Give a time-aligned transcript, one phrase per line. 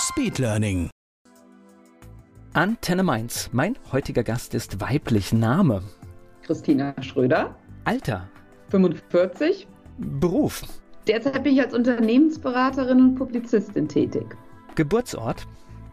[0.00, 0.88] Speedlearning.
[2.54, 3.50] Antenne Mainz.
[3.52, 5.34] Mein heutiger Gast ist weiblich.
[5.34, 5.82] Name.
[6.42, 7.54] Christina Schröder.
[7.84, 8.26] Alter.
[8.70, 9.68] 45.
[9.98, 10.62] Beruf.
[11.06, 14.24] Derzeit bin ich als Unternehmensberaterin und Publizistin tätig.
[14.74, 15.46] Geburtsort.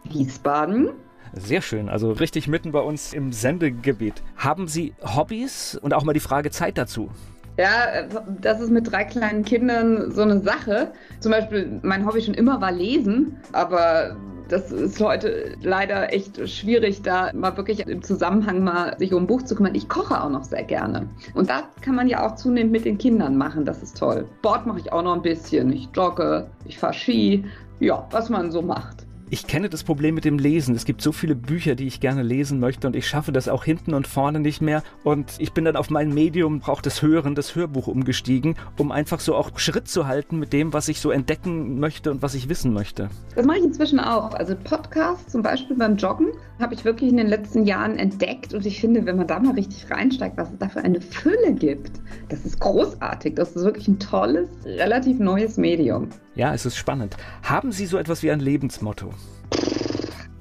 [0.04, 0.88] Wiesbaden.
[1.34, 4.22] Sehr schön, also richtig mitten bei uns im Sendegebiet.
[4.36, 7.10] Haben Sie Hobbys und auch mal die Frage Zeit dazu?
[7.58, 8.04] Ja,
[8.40, 10.92] das ist mit drei kleinen Kindern so eine Sache.
[11.18, 14.16] Zum Beispiel, mein Hobby schon immer war Lesen, aber
[14.48, 19.26] das ist heute leider echt schwierig, da mal wirklich im Zusammenhang mal sich um ein
[19.26, 19.74] Buch zu kümmern.
[19.74, 21.08] Ich koche auch noch sehr gerne.
[21.34, 23.64] Und das kann man ja auch zunehmend mit den Kindern machen.
[23.64, 24.26] Das ist toll.
[24.38, 25.72] Sport mache ich auch noch ein bisschen.
[25.72, 27.44] Ich jogge, ich fahre Ski.
[27.80, 29.07] Ja, was man so macht.
[29.30, 30.74] Ich kenne das Problem mit dem Lesen.
[30.74, 33.62] Es gibt so viele Bücher, die ich gerne lesen möchte und ich schaffe das auch
[33.62, 34.82] hinten und vorne nicht mehr.
[35.04, 39.20] Und ich bin dann auf mein Medium, auch das Hören, das Hörbuch umgestiegen, um einfach
[39.20, 42.48] so auch Schritt zu halten mit dem, was ich so entdecken möchte und was ich
[42.48, 43.10] wissen möchte.
[43.34, 44.32] Das mache ich inzwischen auch.
[44.32, 48.64] Also Podcasts zum Beispiel beim Joggen habe ich wirklich in den letzten Jahren entdeckt und
[48.64, 52.00] ich finde, wenn man da mal richtig reinsteigt, was es da für eine Fülle gibt,
[52.30, 53.34] das ist großartig.
[53.34, 56.08] Das ist wirklich ein tolles, relativ neues Medium.
[56.38, 57.16] Ja, es ist spannend.
[57.42, 59.10] Haben Sie so etwas wie ein Lebensmotto?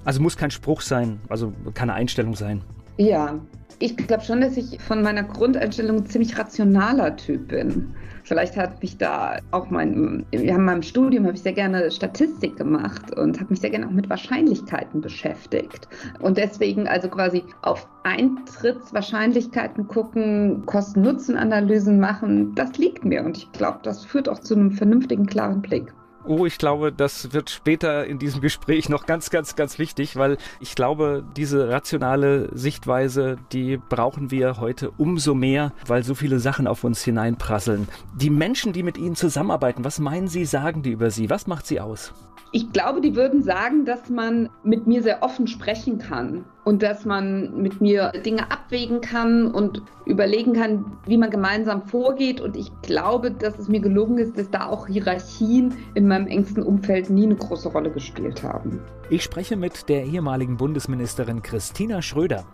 [0.06, 2.62] Also muss kein Spruch sein, also kann eine Einstellung sein.
[2.98, 3.39] Ja,
[3.80, 7.95] ich glaube schon, dass ich von meiner Grundeinstellung ein ziemlich rationaler Typ bin.
[8.28, 11.89] Vielleicht hat mich da auch mein, wir haben in meinem Studium habe ich sehr gerne
[11.89, 15.88] Statistik gemacht und habe mich sehr gerne auch mit Wahrscheinlichkeiten beschäftigt.
[16.20, 23.80] Und deswegen also quasi auf Eintrittswahrscheinlichkeiten gucken, Kosten-Nutzen-Analysen machen, das liegt mir und ich glaube,
[23.83, 25.93] das führt auch zu einem vernünftigen, klaren Blick.
[26.27, 30.38] Oh, ich glaube, das wird später in diesem Gespräch noch ganz, ganz, ganz wichtig, weil
[30.60, 36.67] ich glaube, diese rationale Sichtweise, die brauchen wir heute umso mehr, weil so viele Sachen
[36.67, 37.87] auf uns hineinprasseln.
[38.14, 41.30] Die Menschen, die mit Ihnen zusammenarbeiten, was meinen Sie, sagen die über Sie?
[41.30, 42.14] Was macht sie aus?
[42.52, 47.05] Ich glaube, die würden sagen, dass man mit mir sehr offen sprechen kann und dass
[47.05, 52.42] man mit mir Dinge abwägen kann und überlegen kann, wie man gemeinsam vorgeht.
[52.42, 56.61] Und ich glaube, dass es mir gelungen ist, dass da auch Hierarchien in meinem engsten
[56.61, 58.82] Umfeld nie eine große Rolle gespielt haben.
[59.10, 62.45] Ich spreche mit der ehemaligen Bundesministerin Christina Schröder.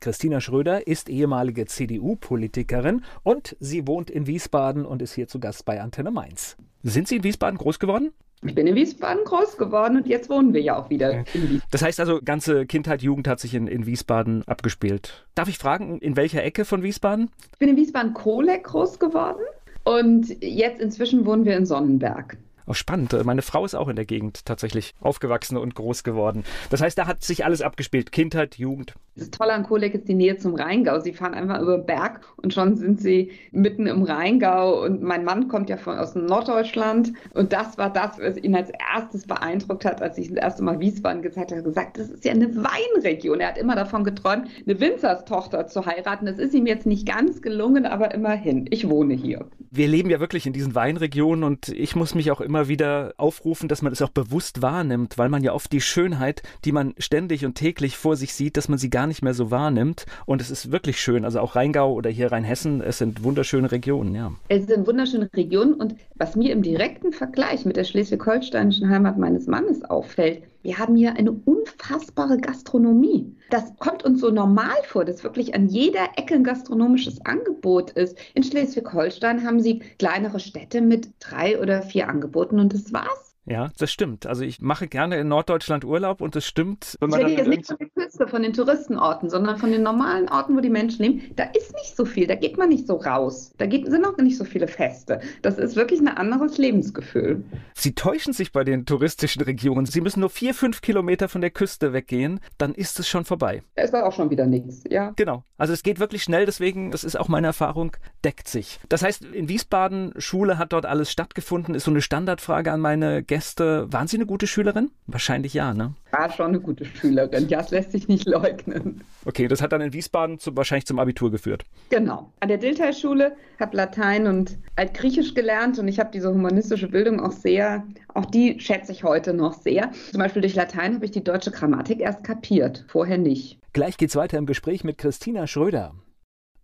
[0.00, 5.64] Christina Schröder ist ehemalige CDU-Politikerin und sie wohnt in Wiesbaden und ist hier zu Gast
[5.66, 6.56] bei Antenne Mainz.
[6.82, 8.10] Sind Sie in Wiesbaden groß geworden?
[8.46, 11.62] Ich bin in Wiesbaden groß geworden und jetzt wohnen wir ja auch wieder in Wiesbaden.
[11.70, 15.26] Das heißt also, ganze Kindheit, Jugend hat sich in, in Wiesbaden abgespielt.
[15.34, 17.30] Darf ich fragen, in welcher Ecke von Wiesbaden?
[17.52, 19.42] Ich bin in Wiesbaden-Kohleck groß geworden
[19.84, 22.38] und jetzt inzwischen wohnen wir in Sonnenberg.
[22.70, 23.12] Oh, spannend.
[23.24, 26.44] Meine Frau ist auch in der Gegend tatsächlich aufgewachsen und groß geworden.
[26.70, 28.12] Das heißt, da hat sich alles abgespielt.
[28.12, 28.94] Kindheit, Jugend.
[29.16, 31.00] Das Tolle an Kohlek ist die Nähe zum Rheingau.
[31.00, 34.84] Sie fahren einfach über den Berg und schon sind sie mitten im Rheingau.
[34.84, 37.12] Und mein Mann kommt ja von, aus Norddeutschland.
[37.34, 40.78] Und das war das, was ihn als erstes beeindruckt hat, als ich das erste Mal
[40.78, 41.64] Wiesbaden gezeigt habe.
[41.64, 43.40] Gesagt, das ist ja eine Weinregion.
[43.40, 46.26] Er hat immer davon geträumt, eine Winzerstochter zu heiraten.
[46.26, 48.66] Das ist ihm jetzt nicht ganz gelungen, aber immerhin.
[48.70, 49.44] Ich wohne hier.
[49.72, 53.68] Wir leben ja wirklich in diesen Weinregionen und ich muss mich auch immer wieder aufrufen,
[53.68, 57.44] dass man es auch bewusst wahrnimmt, weil man ja oft die Schönheit, die man ständig
[57.44, 60.06] und täglich vor sich sieht, dass man sie gar nicht mehr so wahrnimmt.
[60.26, 61.24] Und es ist wirklich schön.
[61.24, 64.32] Also auch Rheingau oder hier Rheinhessen, es sind wunderschöne Regionen, ja.
[64.48, 69.46] Es sind wunderschöne Regionen und was mir im direkten Vergleich mit der schleswig-holsteinischen Heimat meines
[69.46, 73.34] Mannes auffällt, wir haben hier eine unfassbare Gastronomie.
[73.50, 78.18] Das kommt uns so normal vor, dass wirklich an jeder Ecke ein gastronomisches Angebot ist.
[78.34, 83.29] In Schleswig-Holstein haben sie kleinere Städte mit drei oder vier Angeboten und das war's.
[83.50, 84.26] Ja, das stimmt.
[84.26, 86.96] Also ich mache gerne in Norddeutschland Urlaub und das stimmt.
[87.00, 90.56] ich rede jetzt nicht von der Küste, von den Touristenorten, sondern von den normalen Orten,
[90.56, 91.22] wo die Menschen leben.
[91.34, 93.52] Da ist nicht so viel, da geht man nicht so raus.
[93.58, 95.20] Da geht, sind auch nicht so viele Feste.
[95.42, 97.42] Das ist wirklich ein anderes Lebensgefühl.
[97.74, 99.84] Sie täuschen sich bei den touristischen Regionen.
[99.84, 103.64] Sie müssen nur vier, fünf Kilometer von der Küste weggehen, dann ist es schon vorbei.
[103.74, 105.12] Da ist auch schon wieder nichts, ja.
[105.16, 105.42] Genau.
[105.58, 108.78] Also es geht wirklich schnell, deswegen, das ist auch meine Erfahrung, deckt sich.
[108.88, 113.24] Das heißt, in Wiesbaden, Schule hat dort alles stattgefunden, ist so eine Standardfrage an meine
[113.24, 113.90] Gäste Gäste.
[113.90, 114.90] Waren Sie eine gute Schülerin?
[115.06, 115.94] Wahrscheinlich ja, ne?
[116.10, 117.48] War schon eine gute Schülerin.
[117.48, 119.02] Ja, das lässt sich nicht leugnen.
[119.24, 121.64] Okay, das hat dann in Wiesbaden zum, wahrscheinlich zum Abitur geführt.
[121.88, 122.30] Genau.
[122.40, 127.32] An der Dilthey-Schule habe Latein und Altgriechisch gelernt und ich habe diese humanistische Bildung auch
[127.32, 127.82] sehr,
[128.12, 129.90] auch die schätze ich heute noch sehr.
[130.10, 133.58] Zum Beispiel durch Latein habe ich die deutsche Grammatik erst kapiert, vorher nicht.
[133.72, 135.94] Gleich geht's weiter im Gespräch mit Christina Schröder.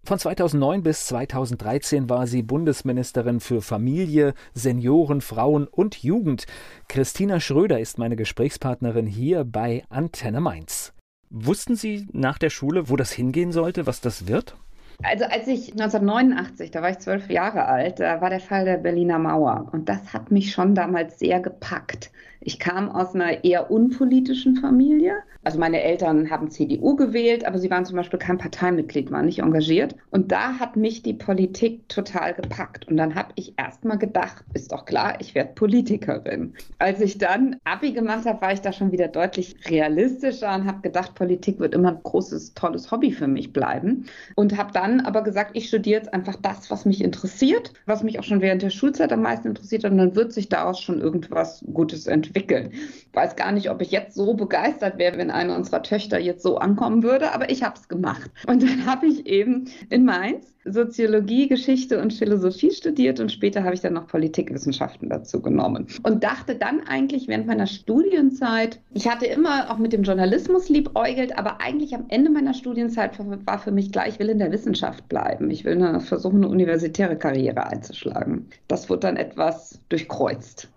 [0.07, 6.47] Von 2009 bis 2013 war sie Bundesministerin für Familie, Senioren, Frauen und Jugend.
[6.87, 10.93] Christina Schröder ist meine Gesprächspartnerin hier bei Antenne Mainz.
[11.31, 14.57] Wussten Sie nach der Schule, wo das hingehen sollte, was das wird?
[15.03, 18.77] Also als ich 1989, da war ich zwölf Jahre alt, da war der Fall der
[18.77, 19.71] Berliner Mauer.
[19.73, 22.13] Und das hat mich schon damals sehr gepackt.
[22.47, 25.15] Ich kam aus einer eher unpolitischen Familie.
[25.43, 29.41] Also meine Eltern haben CDU gewählt, aber sie waren zum Beispiel kein Parteimitglied, waren nicht
[29.41, 29.97] engagiert.
[30.11, 32.87] Und da hat mich die Politik total gepackt.
[32.87, 36.55] Und dann habe ich erst mal gedacht, ist doch klar, ich werde Politikerin.
[36.79, 40.83] Als ich dann Abi gemacht habe, war ich da schon wieder deutlich realistischer und habe
[40.83, 44.07] gedacht, Politik wird immer ein großes, tolles Hobby für mich bleiben.
[44.37, 48.21] Und habe dann aber gesagt, ich studiere jetzt einfach das, was mich interessiert, was mich
[48.21, 49.85] auch schon während der Schulzeit am meisten interessiert.
[49.85, 52.71] Und dann wird sich daraus schon irgendwas Gutes entwickeln entwickeln.
[52.73, 56.43] Ich weiß gar nicht, ob ich jetzt so begeistert wäre, wenn eine unserer Töchter jetzt
[56.43, 58.31] so ankommen würde, aber ich habe es gemacht.
[58.47, 63.75] Und dann habe ich eben in Mainz Soziologie, Geschichte und Philosophie studiert und später habe
[63.75, 65.87] ich dann noch Politikwissenschaften dazu genommen.
[66.03, 71.39] Und dachte dann eigentlich während meiner Studienzeit, ich hatte immer auch mit dem Journalismus liebäugelt,
[71.39, 73.17] aber eigentlich am Ende meiner Studienzeit
[73.47, 75.51] war für mich klar, ich will in der Wissenschaft bleiben.
[75.51, 78.49] Ich will eine, versuchen, eine universitäre Karriere einzuschlagen.
[78.67, 80.69] Das wurde dann etwas durchkreuzt.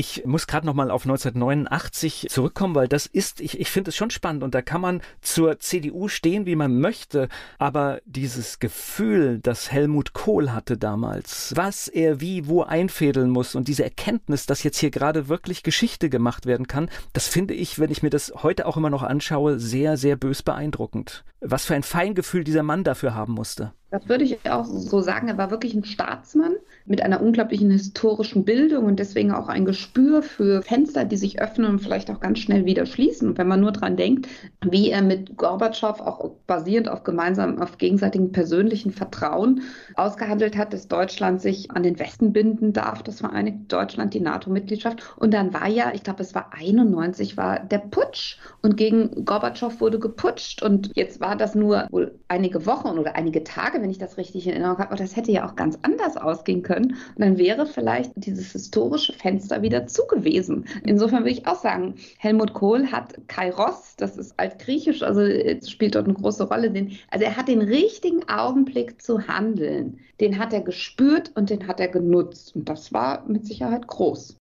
[0.00, 3.96] Ich muss gerade noch mal auf 1989 zurückkommen, weil das ist, ich, ich finde es
[3.96, 7.28] schon spannend und da kann man zur CDU stehen, wie man möchte,
[7.58, 13.66] aber dieses Gefühl, das Helmut Kohl hatte damals, was er wie wo einfädeln muss und
[13.66, 17.90] diese Erkenntnis, dass jetzt hier gerade wirklich Geschichte gemacht werden kann, das finde ich, wenn
[17.90, 21.24] ich mir das heute auch immer noch anschaue, sehr, sehr bös beeindruckend.
[21.40, 23.72] Was für ein Feingefühl dieser Mann dafür haben musste.
[23.90, 25.28] Das würde ich auch so sagen.
[25.28, 26.56] Er war wirklich ein Staatsmann
[26.88, 31.70] mit einer unglaublichen historischen Bildung und deswegen auch ein Gespür für Fenster, die sich öffnen
[31.70, 33.30] und vielleicht auch ganz schnell wieder schließen.
[33.30, 34.28] Und wenn man nur daran denkt,
[34.64, 39.62] wie er mit Gorbatschow auch basierend auf gemeinsamen, auf gegenseitigem persönlichen Vertrauen
[39.94, 45.02] ausgehandelt hat, dass Deutschland sich an den Westen binden darf, das Vereinigte Deutschland, die NATO-Mitgliedschaft.
[45.16, 49.80] Und dann war ja, ich glaube, es war 91, war der Putsch und gegen Gorbatschow
[49.80, 53.98] wurde geputscht und jetzt war das nur wohl einige Wochen oder einige Tage wenn ich
[53.98, 56.77] das richtig in Erinnerung habe, aber das hätte ja auch ganz anders ausgehen können.
[56.86, 60.66] Und dann wäre vielleicht dieses historische Fenster wieder zu gewesen.
[60.84, 65.22] Insofern würde ich auch sagen, Helmut Kohl hat Kairos, das ist altgriechisch, also
[65.66, 66.68] spielt dort eine große Rolle.
[67.10, 69.98] also er hat den richtigen Augenblick zu handeln.
[70.20, 72.54] Den hat er gespürt und den hat er genutzt.
[72.54, 74.36] Und das war mit Sicherheit groß.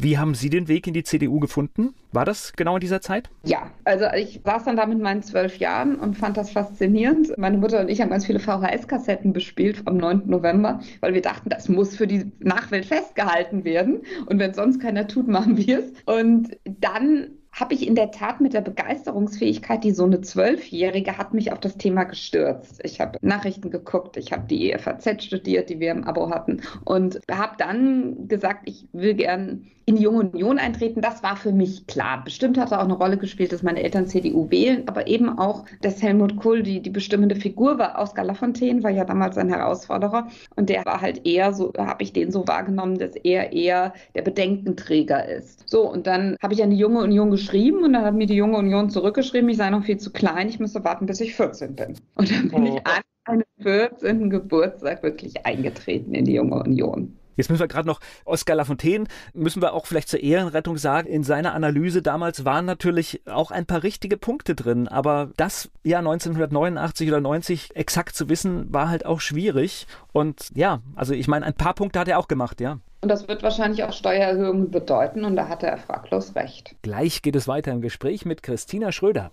[0.00, 1.94] Wie haben Sie den Weg in die CDU gefunden?
[2.12, 3.30] War das genau in dieser Zeit?
[3.44, 7.32] Ja, also ich saß dann da mit meinen zwölf Jahren und fand das faszinierend.
[7.38, 10.24] Meine Mutter und ich haben ganz viele VHS-Kassetten bespielt am 9.
[10.26, 14.02] November, weil wir dachten, das muss für die Nachwelt festgehalten werden.
[14.26, 15.92] Und wenn sonst keiner tut, machen wir es.
[16.06, 21.34] Und dann habe ich in der Tat mit der Begeisterungsfähigkeit, die so eine Zwölfjährige hat,
[21.34, 22.80] mich auf das Thema gestürzt.
[22.82, 27.20] Ich habe Nachrichten geguckt, ich habe die EFAZ studiert, die wir im Abo hatten und
[27.30, 31.00] habe dann gesagt, ich will gern in die Junge Union eintreten.
[31.00, 32.22] Das war für mich klar.
[32.24, 35.64] Bestimmt hat er auch eine Rolle gespielt, dass meine Eltern CDU wählen, aber eben auch,
[35.80, 37.98] dass Helmut Kohl die, die bestimmende Figur war.
[37.98, 42.12] Oskar Lafontaine war ja damals ein Herausforderer und der war halt eher so, habe ich
[42.12, 45.68] den so wahrgenommen, dass er eher der Bedenkenträger ist.
[45.68, 48.26] So, und dann habe ich an die Junge Union geschrieben geschrieben und dann hat mir
[48.26, 51.34] die Junge Union zurückgeschrieben, ich sei noch viel zu klein, ich müsste warten, bis ich
[51.34, 51.94] 14 bin.
[52.14, 52.76] Und dann bin oh.
[52.76, 54.30] ich an meinem 14.
[54.30, 57.16] Geburtstag wirklich eingetreten in die Junge Union.
[57.36, 61.24] Jetzt müssen wir gerade noch Oskar Lafontaine, müssen wir auch vielleicht zur Ehrenrettung sagen, in
[61.24, 67.08] seiner Analyse damals waren natürlich auch ein paar richtige Punkte drin, aber das Jahr 1989
[67.08, 69.86] oder 90 exakt zu wissen, war halt auch schwierig.
[70.12, 72.78] Und ja, also ich meine, ein paar Punkte hat er auch gemacht, ja.
[73.00, 76.74] Und das wird wahrscheinlich auch Steuererhöhungen bedeuten und da hatte er fraglos recht.
[76.80, 79.30] Gleich geht es weiter im Gespräch mit Christina Schröder.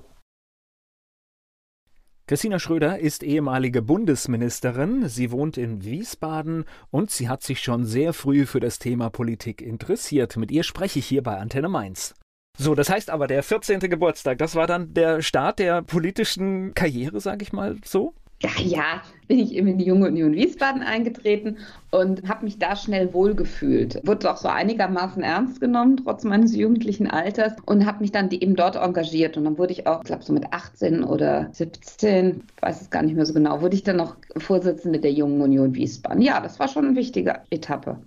[2.31, 5.09] Christina Schröder ist ehemalige Bundesministerin.
[5.09, 9.61] Sie wohnt in Wiesbaden und sie hat sich schon sehr früh für das Thema Politik
[9.61, 10.37] interessiert.
[10.37, 12.15] Mit ihr spreche ich hier bei Antenne Mainz.
[12.57, 13.81] So, das heißt aber, der 14.
[13.81, 18.13] Geburtstag, das war dann der Start der politischen Karriere, sage ich mal so?
[18.41, 21.57] Ja, ja, bin ich eben in die Junge Union Wiesbaden eingetreten
[21.91, 24.01] und habe mich da schnell wohlgefühlt.
[24.05, 28.55] Wurde auch so einigermaßen ernst genommen, trotz meines jugendlichen Alters und habe mich dann eben
[28.55, 29.37] dort engagiert.
[29.37, 33.03] Und dann wurde ich auch, ich glaube so mit 18 oder 17, weiß es gar
[33.03, 36.21] nicht mehr so genau, wurde ich dann noch Vorsitzende der Jungen Union Wiesbaden.
[36.21, 37.97] Ja, das war schon eine wichtige Etappe.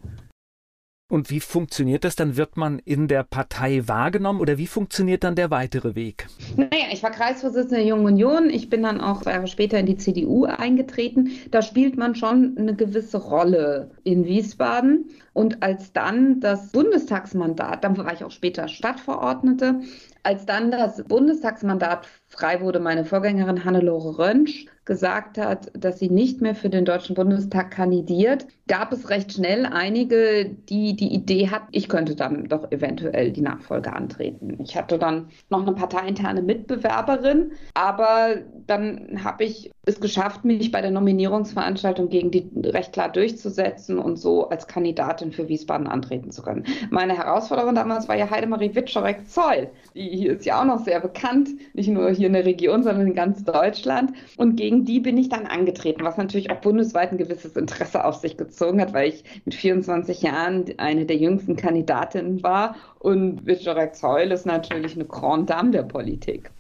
[1.11, 2.17] Und wie funktioniert das?
[2.17, 6.27] Dann wird man in der Partei wahrgenommen oder wie funktioniert dann der weitere Weg?
[6.57, 8.49] Naja, ich war Kreisvorsitzende der Jungen Union.
[8.49, 11.31] Ich bin dann auch Jahre später in die CDU eingetreten.
[11.51, 15.11] Da spielt man schon eine gewisse Rolle in Wiesbaden.
[15.35, 19.81] Und als dann das Bundestagsmandat, dann war ich auch später Stadtverordnete,
[20.23, 26.41] als dann das Bundestagsmandat frei wurde, meine Vorgängerin Hannelore Röntsch gesagt hat, dass sie nicht
[26.41, 31.69] mehr für den Deutschen Bundestag kandidiert, gab es recht schnell einige, die die Idee hatten,
[31.73, 34.59] ich könnte dann doch eventuell die Nachfolge antreten.
[34.63, 38.37] Ich hatte dann noch eine parteiinterne Mitbewerberin, aber
[38.67, 44.17] dann habe ich es geschafft, mich bei der Nominierungsveranstaltung gegen die recht klar durchzusetzen und
[44.17, 46.65] so als Kandidatin für Wiesbaden antreten zu können.
[46.91, 49.69] Meine Herausforderin damals war ja Heidemarie Witschorek-Zoll.
[49.95, 53.15] Die ist ja auch noch sehr bekannt, nicht nur hier in der Region, sondern in
[53.15, 54.13] ganz Deutschland.
[54.37, 58.17] Und gegen die bin ich dann angetreten, was natürlich auch bundesweit ein gewisses Interesse auf
[58.17, 62.77] sich gezogen hat, weil ich mit 24 Jahren eine der jüngsten Kandidatinnen war.
[62.99, 66.51] Und Witschorek-Zoll ist natürlich eine Grand Dame der Politik.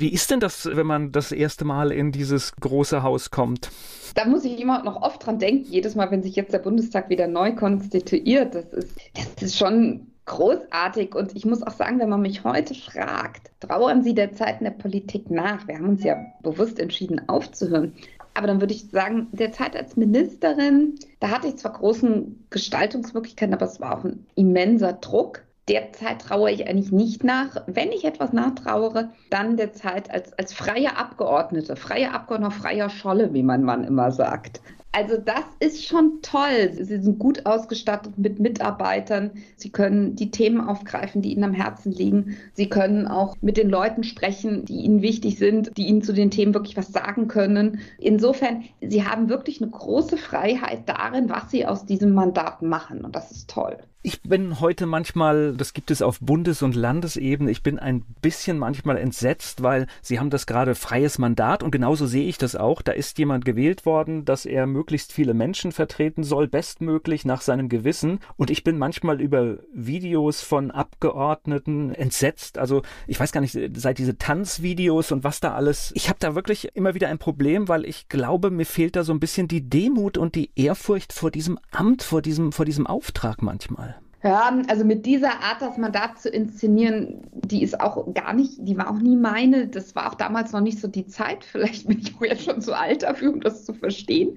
[0.00, 3.70] Wie ist denn das, wenn man das erste Mal in dieses große Haus kommt?
[4.14, 7.08] Da muss ich immer noch oft dran denken, jedes Mal, wenn sich jetzt der Bundestag
[7.10, 8.54] wieder neu konstituiert.
[8.54, 11.14] Das ist, das ist schon großartig.
[11.14, 14.64] Und ich muss auch sagen, wenn man mich heute fragt, trauern Sie der Zeit in
[14.64, 15.66] der Politik nach?
[15.66, 17.94] Wir haben uns ja bewusst entschieden, aufzuhören.
[18.34, 23.54] Aber dann würde ich sagen, der Zeit als Ministerin, da hatte ich zwar großen Gestaltungsmöglichkeiten,
[23.54, 27.62] aber es war auch ein immenser Druck derzeit traue ich eigentlich nicht nach.
[27.66, 33.42] Wenn ich etwas nachtrauere, dann derzeit als, als freie Abgeordnete, freie Abgeordnete, freier Scholle, wie
[33.42, 34.60] mein Mann immer sagt.
[34.92, 36.72] Also das ist schon toll.
[36.72, 39.32] Sie sind gut ausgestattet mit Mitarbeitern.
[39.56, 42.38] Sie können die Themen aufgreifen, die ihnen am Herzen liegen.
[42.54, 46.30] Sie können auch mit den Leuten sprechen, die ihnen wichtig sind, die ihnen zu den
[46.30, 47.80] Themen wirklich was sagen können.
[47.98, 53.04] Insofern, sie haben wirklich eine große Freiheit darin, was sie aus diesem Mandat machen.
[53.04, 53.76] Und das ist toll.
[54.00, 58.56] Ich bin heute manchmal, das gibt es auf Bundes- und Landesebene, ich bin ein bisschen
[58.56, 62.80] manchmal entsetzt, weil Sie haben das gerade freies Mandat und genauso sehe ich das auch.
[62.80, 67.68] Da ist jemand gewählt worden, dass er möglichst viele Menschen vertreten soll, bestmöglich nach seinem
[67.68, 68.20] Gewissen.
[68.36, 72.56] Und ich bin manchmal über Videos von Abgeordneten entsetzt.
[72.56, 75.90] Also ich weiß gar nicht, seit diese Tanzvideos und was da alles.
[75.96, 79.12] Ich habe da wirklich immer wieder ein Problem, weil ich glaube, mir fehlt da so
[79.12, 83.42] ein bisschen die Demut und die Ehrfurcht vor diesem Amt, vor diesem, vor diesem Auftrag
[83.42, 83.87] manchmal.
[84.24, 88.76] Ja, also mit dieser Art, das Mandat zu inszenieren, die ist auch gar nicht, die
[88.76, 89.68] war auch nie meine.
[89.68, 91.44] Das war auch damals noch nicht so die Zeit.
[91.44, 94.36] Vielleicht bin ich auch jetzt schon zu alt dafür, um das zu verstehen.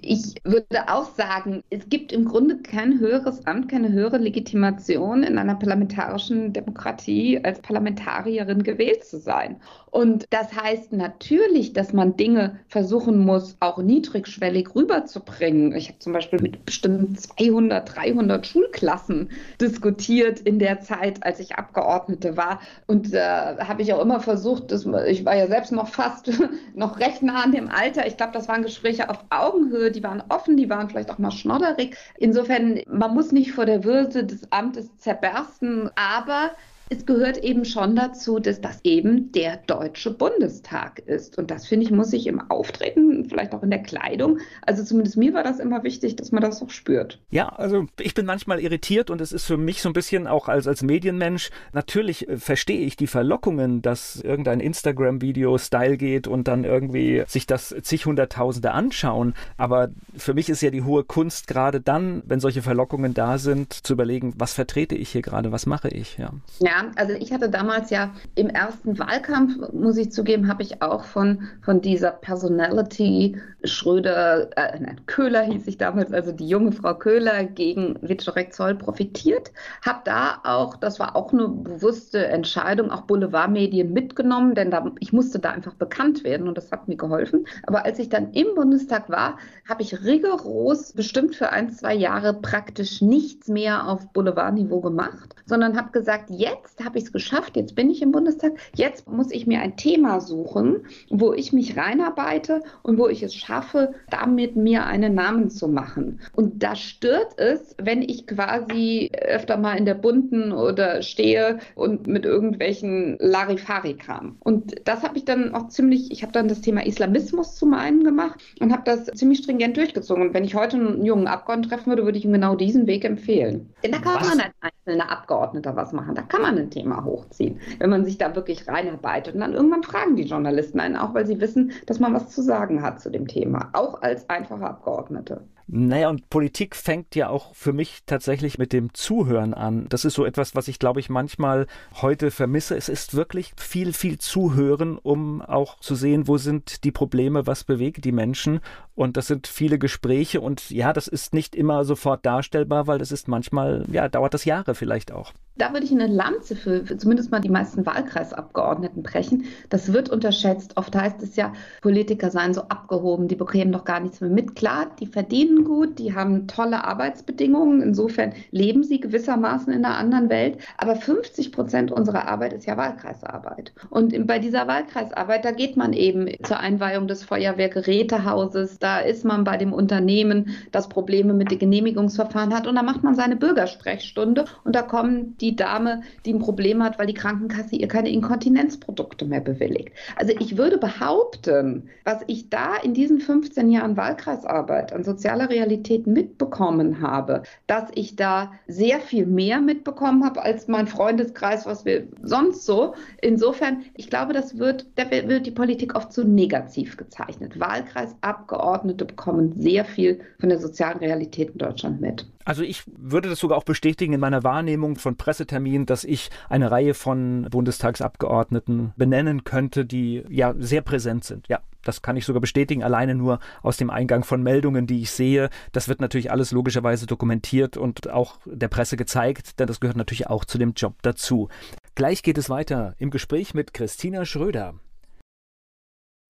[0.00, 5.36] Ich würde auch sagen, es gibt im Grunde kein höheres Amt, keine höhere Legitimation in
[5.36, 9.60] einer parlamentarischen Demokratie als Parlamentarierin gewählt zu sein.
[9.90, 15.74] Und das heißt natürlich, dass man Dinge versuchen muss, auch niedrigschwellig rüberzubringen.
[15.74, 19.30] Ich habe zum Beispiel mit bestimmt 200, 300 Schulklassen
[19.60, 22.60] diskutiert in der Zeit, als ich Abgeordnete war.
[22.86, 26.30] Und da äh, habe ich auch immer versucht, dass, ich war ja selbst noch fast
[26.74, 28.06] noch recht nah an dem Alter.
[28.06, 31.30] Ich glaube, das waren Gespräche auf Augenhöhe, die waren offen, die waren vielleicht auch mal
[31.30, 31.96] schnodderig.
[32.18, 36.52] Insofern, man muss nicht vor der Würde des Amtes zerbersten, aber
[36.90, 41.38] es gehört eben schon dazu, dass das eben der Deutsche Bundestag ist.
[41.38, 45.16] Und das, finde ich, muss sich im Auftreten, vielleicht auch in der Kleidung, also zumindest
[45.16, 47.20] mir war das immer wichtig, dass man das auch spürt.
[47.30, 50.48] Ja, also ich bin manchmal irritiert und es ist für mich so ein bisschen auch
[50.48, 56.48] als, als Medienmensch, natürlich äh, verstehe ich die Verlockungen, dass irgendein Instagram-Video Style geht und
[56.48, 59.34] dann irgendwie sich das zig Hunderttausende anschauen.
[59.56, 63.72] Aber für mich ist ja die hohe Kunst gerade dann, wenn solche Verlockungen da sind,
[63.72, 66.30] zu überlegen, was vertrete ich hier gerade, was mache ich, ja.
[66.60, 71.04] Ja, also ich hatte damals ja im ersten Wahlkampf, muss ich zugeben, habe ich auch
[71.04, 76.94] von, von dieser Personality Schröder, äh, nein, Köhler hieß ich damals, also die junge Frau
[76.94, 79.50] Köhler gegen Wiczorek Zoll profitiert.
[79.84, 85.12] Habe da auch, das war auch eine bewusste Entscheidung, auch Boulevardmedien mitgenommen, denn da, ich
[85.12, 87.46] musste da einfach bekannt werden und das hat mir geholfen.
[87.66, 92.34] Aber als ich dann im Bundestag war, habe ich rigoros, bestimmt für ein, zwei Jahre
[92.34, 97.56] praktisch nichts mehr auf Boulevardniveau gemacht, sondern habe gesagt, jetzt jetzt habe ich es geschafft,
[97.56, 101.76] jetzt bin ich im Bundestag, jetzt muss ich mir ein Thema suchen, wo ich mich
[101.76, 106.20] reinarbeite und wo ich es schaffe, damit mir einen Namen zu machen.
[106.34, 112.06] Und da stört es, wenn ich quasi öfter mal in der Bunten oder stehe und
[112.06, 114.36] mit irgendwelchen Larifari-Kram.
[114.40, 118.04] Und das habe ich dann auch ziemlich, ich habe dann das Thema Islamismus zu meinen
[118.04, 120.28] gemacht und habe das ziemlich stringent durchgezogen.
[120.28, 123.04] Und wenn ich heute einen jungen Abgeordneten treffen würde, würde ich ihm genau diesen Weg
[123.04, 123.72] empfehlen.
[123.82, 124.28] Denn da kann was?
[124.28, 126.14] man als einzelner Abgeordneter was machen.
[126.14, 129.34] Da kann man ein Thema hochziehen, wenn man sich da wirklich reinarbeitet.
[129.34, 132.42] Und dann irgendwann fragen die Journalisten einen auch, weil sie wissen, dass man was zu
[132.42, 135.42] sagen hat zu dem Thema, auch als einfache Abgeordnete.
[135.70, 139.84] Naja, und Politik fängt ja auch für mich tatsächlich mit dem Zuhören an.
[139.90, 141.66] Das ist so etwas, was ich, glaube ich, manchmal
[142.00, 142.74] heute vermisse.
[142.74, 147.64] Es ist wirklich viel, viel Zuhören, um auch zu sehen, wo sind die Probleme, was
[147.64, 148.60] bewegt die Menschen.
[148.94, 153.12] Und das sind viele Gespräche und ja, das ist nicht immer sofort darstellbar, weil das
[153.12, 155.34] ist manchmal, ja, dauert das Jahre vielleicht auch.
[155.58, 159.44] Da würde ich eine Lanze für, für zumindest mal die meisten Wahlkreisabgeordneten brechen.
[159.70, 160.76] Das wird unterschätzt.
[160.76, 164.54] Oft heißt es ja, Politiker seien so abgehoben, die bekämen doch gar nichts mehr mit.
[164.54, 167.82] Klar, die verdienen gut, die haben tolle Arbeitsbedingungen.
[167.82, 170.58] Insofern leben sie gewissermaßen in einer anderen Welt.
[170.76, 173.72] Aber 50 Prozent unserer Arbeit ist ja Wahlkreisarbeit.
[173.90, 179.42] Und bei dieser Wahlkreisarbeit, da geht man eben zur Einweihung des Feuerwehrgerätehauses, da ist man
[179.42, 184.44] bei dem Unternehmen, das Probleme mit dem Genehmigungsverfahren hat und da macht man seine Bürgersprechstunde
[184.64, 189.24] und da kommen die Dame, die ein Problem hat, weil die Krankenkasse ihr keine Inkontinenzprodukte
[189.24, 189.92] mehr bewilligt.
[190.16, 196.06] Also ich würde behaupten, was ich da in diesen 15 Jahren Wahlkreisarbeit an sozialer Realität
[196.06, 202.08] mitbekommen habe, dass ich da sehr viel mehr mitbekommen habe als mein Freundeskreis, was wir
[202.22, 202.94] sonst so.
[203.20, 207.58] Insofern, ich glaube, das wird, da wird die Politik oft so negativ gezeichnet.
[207.58, 212.26] Wahlkreisabgeordnete bekommen sehr viel von der sozialen Realität in Deutschland mit.
[212.48, 216.70] Also ich würde das sogar auch bestätigen in meiner Wahrnehmung von Presseterminen, dass ich eine
[216.70, 221.46] Reihe von Bundestagsabgeordneten benennen könnte, die ja sehr präsent sind.
[221.48, 225.10] Ja, das kann ich sogar bestätigen, alleine nur aus dem Eingang von Meldungen, die ich
[225.10, 225.50] sehe.
[225.72, 230.28] Das wird natürlich alles logischerweise dokumentiert und auch der Presse gezeigt, denn das gehört natürlich
[230.28, 231.50] auch zu dem Job dazu.
[231.96, 234.72] Gleich geht es weiter im Gespräch mit Christina Schröder.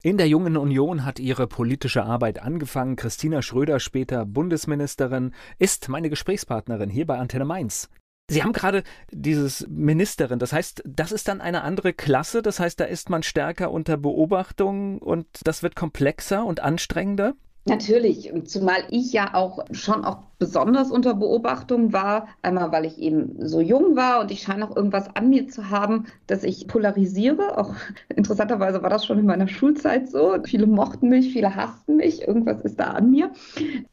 [0.00, 2.94] In der Jungen Union hat ihre politische Arbeit angefangen.
[2.94, 7.90] Christina Schröder, später Bundesministerin, ist meine Gesprächspartnerin hier bei Antenne Mainz.
[8.30, 12.78] Sie haben gerade dieses Ministerin, das heißt, das ist dann eine andere Klasse, das heißt,
[12.78, 17.34] da ist man stärker unter Beobachtung und das wird komplexer und anstrengender?
[17.64, 22.28] Natürlich, zumal ich ja auch schon auch besonders unter Beobachtung war.
[22.40, 25.68] Einmal, weil ich eben so jung war und ich scheine auch irgendwas an mir zu
[25.68, 27.58] haben, dass ich polarisiere.
[27.58, 27.74] Auch
[28.16, 30.36] interessanterweise war das schon in meiner Schulzeit so.
[30.44, 32.26] Viele mochten mich, viele hassten mich.
[32.26, 33.32] Irgendwas ist da an mir.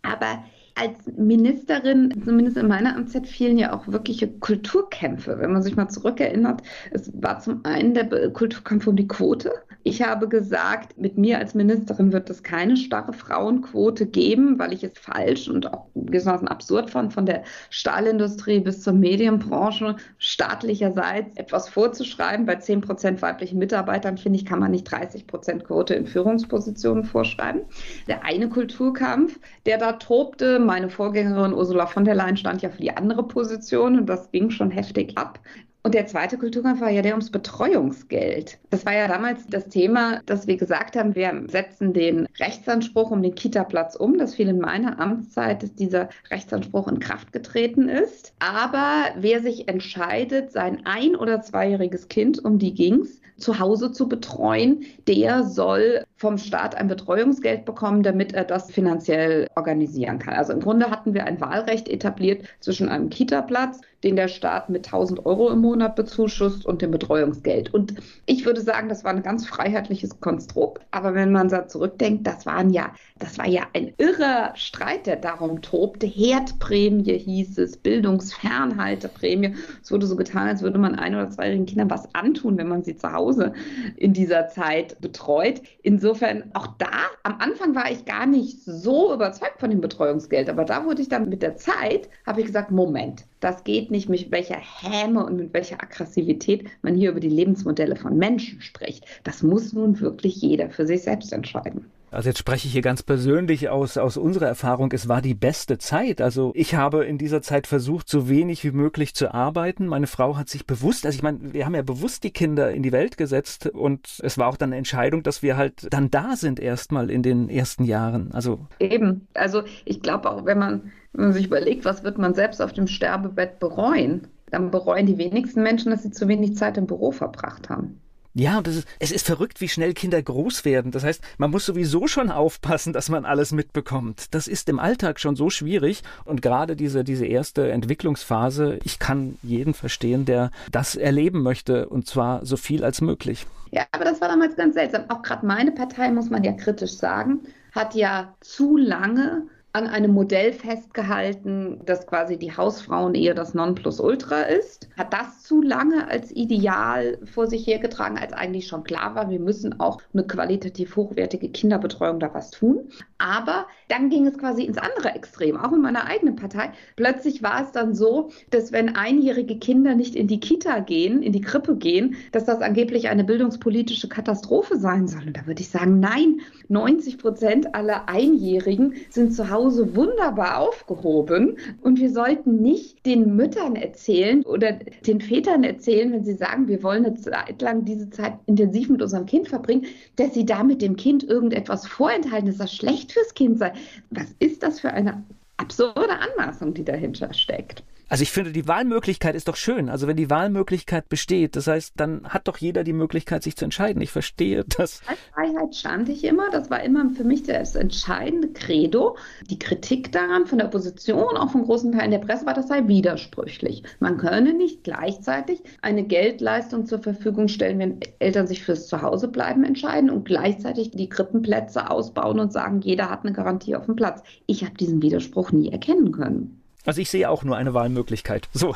[0.04, 0.44] Aber
[0.76, 5.40] als Ministerin, zumindest in meiner Amtszeit, fielen ja auch wirkliche Kulturkämpfe.
[5.40, 9.54] Wenn man sich mal zurückerinnert, es war zum einen der Kulturkampf um die Quote.
[9.88, 14.84] Ich habe gesagt, mit mir als Ministerin wird es keine starre Frauenquote geben, weil ich
[14.84, 21.70] es falsch und auch gewissermaßen absurd fand, von der Stahlindustrie bis zur Medienbranche staatlicherseits etwas
[21.70, 22.48] vorzuschreiben.
[22.48, 27.04] Bei 10 Prozent weiblichen Mitarbeitern, finde ich, kann man nicht 30 Prozent Quote in Führungspositionen
[27.04, 27.62] vorschreiben.
[28.08, 32.82] Der eine Kulturkampf, der da tobte, meine Vorgängerin Ursula von der Leyen stand ja für
[32.82, 35.40] die andere Position und das ging schon heftig ab.
[35.86, 38.58] Und der zweite Kulturkampf war ja der ums Betreuungsgeld.
[38.72, 43.22] Das war ja damals das Thema, dass wir gesagt haben, wir setzen den Rechtsanspruch um
[43.22, 44.18] den Kita-Platz um.
[44.18, 48.34] Das fiel in meiner Amtszeit, dass dieser Rechtsanspruch in Kraft getreten ist.
[48.40, 54.10] Aber wer sich entscheidet, sein ein- oder zweijähriges Kind, um die ging's, zu Hause zu
[54.10, 60.34] betreuen, der soll vom Staat ein Betreuungsgeld bekommen, damit er das finanziell organisieren kann.
[60.34, 64.88] Also im Grunde hatten wir ein Wahlrecht etabliert zwischen einem Kita-Platz, den der Staat mit
[64.88, 67.74] 1000 Euro im Monat bezuschusst und dem Betreuungsgeld.
[67.74, 70.86] Und ich würde sagen, das war ein ganz freiheitliches Konstrukt.
[70.92, 75.16] Aber wenn man da zurückdenkt, das waren ja, das war ja ein irrer Streit, der
[75.16, 76.06] darum tobte.
[76.06, 79.56] Herdprämie hieß es, Bildungsfernhalteprämie.
[79.82, 82.84] Es wurde so getan, als würde man ein- oder zweijährigen Kindern was antun, wenn man
[82.84, 83.54] sie zu Hause
[83.96, 85.62] in dieser Zeit betreut.
[85.82, 86.15] Insofern
[86.54, 86.92] auch da,
[87.24, 91.10] am Anfang war ich gar nicht so überzeugt von dem Betreuungsgeld, aber da wurde ich
[91.10, 95.38] dann mit der Zeit, habe ich gesagt, Moment, das geht nicht, mit welcher Häme und
[95.38, 99.06] mit welcher Aggressivität man hier über die Lebensmodelle von Menschen spricht.
[99.24, 101.86] Das muss nun wirklich jeder für sich selbst entscheiden.
[102.16, 104.90] Also jetzt spreche ich hier ganz persönlich aus, aus unserer Erfahrung.
[104.94, 106.22] Es war die beste Zeit.
[106.22, 109.86] Also ich habe in dieser Zeit versucht, so wenig wie möglich zu arbeiten.
[109.88, 112.84] Meine Frau hat sich bewusst, also ich meine, wir haben ja bewusst die Kinder in
[112.84, 116.38] die Welt gesetzt und es war auch dann eine Entscheidung, dass wir halt dann da
[116.38, 118.32] sind erstmal in den ersten Jahren.
[118.32, 119.28] Also eben.
[119.34, 122.74] Also ich glaube auch, wenn man, wenn man sich überlegt, was wird man selbst auf
[122.74, 127.12] dem Sterbebett bereuen, dann bereuen die wenigsten Menschen, dass sie zu wenig Zeit im Büro
[127.12, 128.00] verbracht haben.
[128.38, 130.92] Ja, das ist, es ist verrückt, wie schnell Kinder groß werden.
[130.92, 134.26] Das heißt, man muss sowieso schon aufpassen, dass man alles mitbekommt.
[134.36, 136.04] Das ist im Alltag schon so schwierig.
[136.26, 141.88] Und gerade diese, diese erste Entwicklungsphase, ich kann jeden verstehen, der das erleben möchte.
[141.88, 143.48] Und zwar so viel als möglich.
[143.72, 145.06] Ja, aber das war damals ganz seltsam.
[145.08, 147.40] Auch gerade meine Partei, muss man ja kritisch sagen,
[147.72, 154.88] hat ja zu lange an einem Modell festgehalten, dass quasi die Hausfrauen-Ehe das Nonplusultra ist,
[154.96, 159.40] hat das zu lange als Ideal vor sich hergetragen, als eigentlich schon klar war, wir
[159.42, 162.90] müssen auch eine qualitativ hochwertige Kinderbetreuung da was tun.
[163.18, 166.72] Aber dann ging es quasi ins andere Extrem, auch in meiner eigenen Partei.
[166.96, 171.32] Plötzlich war es dann so, dass wenn einjährige Kinder nicht in die Kita gehen, in
[171.32, 175.28] die Krippe gehen, dass das angeblich eine bildungspolitische Katastrophe sein soll.
[175.28, 181.58] Und da würde ich sagen, nein, 90 Prozent aller Einjährigen sind zu Hause wunderbar aufgehoben.
[181.82, 186.82] Und wir sollten nicht den Müttern erzählen oder den Vätern erzählen, wenn sie sagen, wir
[186.82, 190.96] wollen eine Zeit lang diese Zeit intensiv mit unserem Kind verbringen, dass sie damit dem
[190.96, 193.74] Kind irgendetwas vorenthalten, dass das schlecht fürs Kind sei.
[194.10, 195.24] Was ist das für eine
[195.58, 197.84] absurde Anmaßung, die dahinter steckt?
[198.08, 199.90] Also ich finde, die Wahlmöglichkeit ist doch schön.
[199.90, 203.66] Also wenn die Wahlmöglichkeit besteht, das heißt, dann hat doch jeder die Möglichkeit, sich zu
[203.66, 204.02] entscheiden.
[204.02, 205.02] Ich verstehe das.
[205.08, 206.50] Als Freiheit stand ich immer.
[206.52, 209.18] Das war immer für mich das entscheidende Credo.
[209.50, 212.88] Die Kritik daran von der Opposition, auch von großen Teilen der Presse, war, das sei
[212.88, 213.84] widersprüchlich.
[214.00, 220.10] Man könne nicht gleichzeitig eine Geldleistung zur Verfügung stellen, wenn Eltern sich fürs Zuhausebleiben entscheiden
[220.10, 224.22] und gleichzeitig die Krippenplätze ausbauen und sagen, jeder hat eine Garantie auf dem Platz.
[224.46, 226.62] Ich habe diesen Widerspruch nie erkennen können.
[226.86, 228.48] Also ich sehe auch nur eine Wahlmöglichkeit.
[228.54, 228.76] So.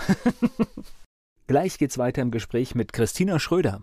[1.48, 3.82] Gleich geht's weiter im Gespräch mit Christina Schröder.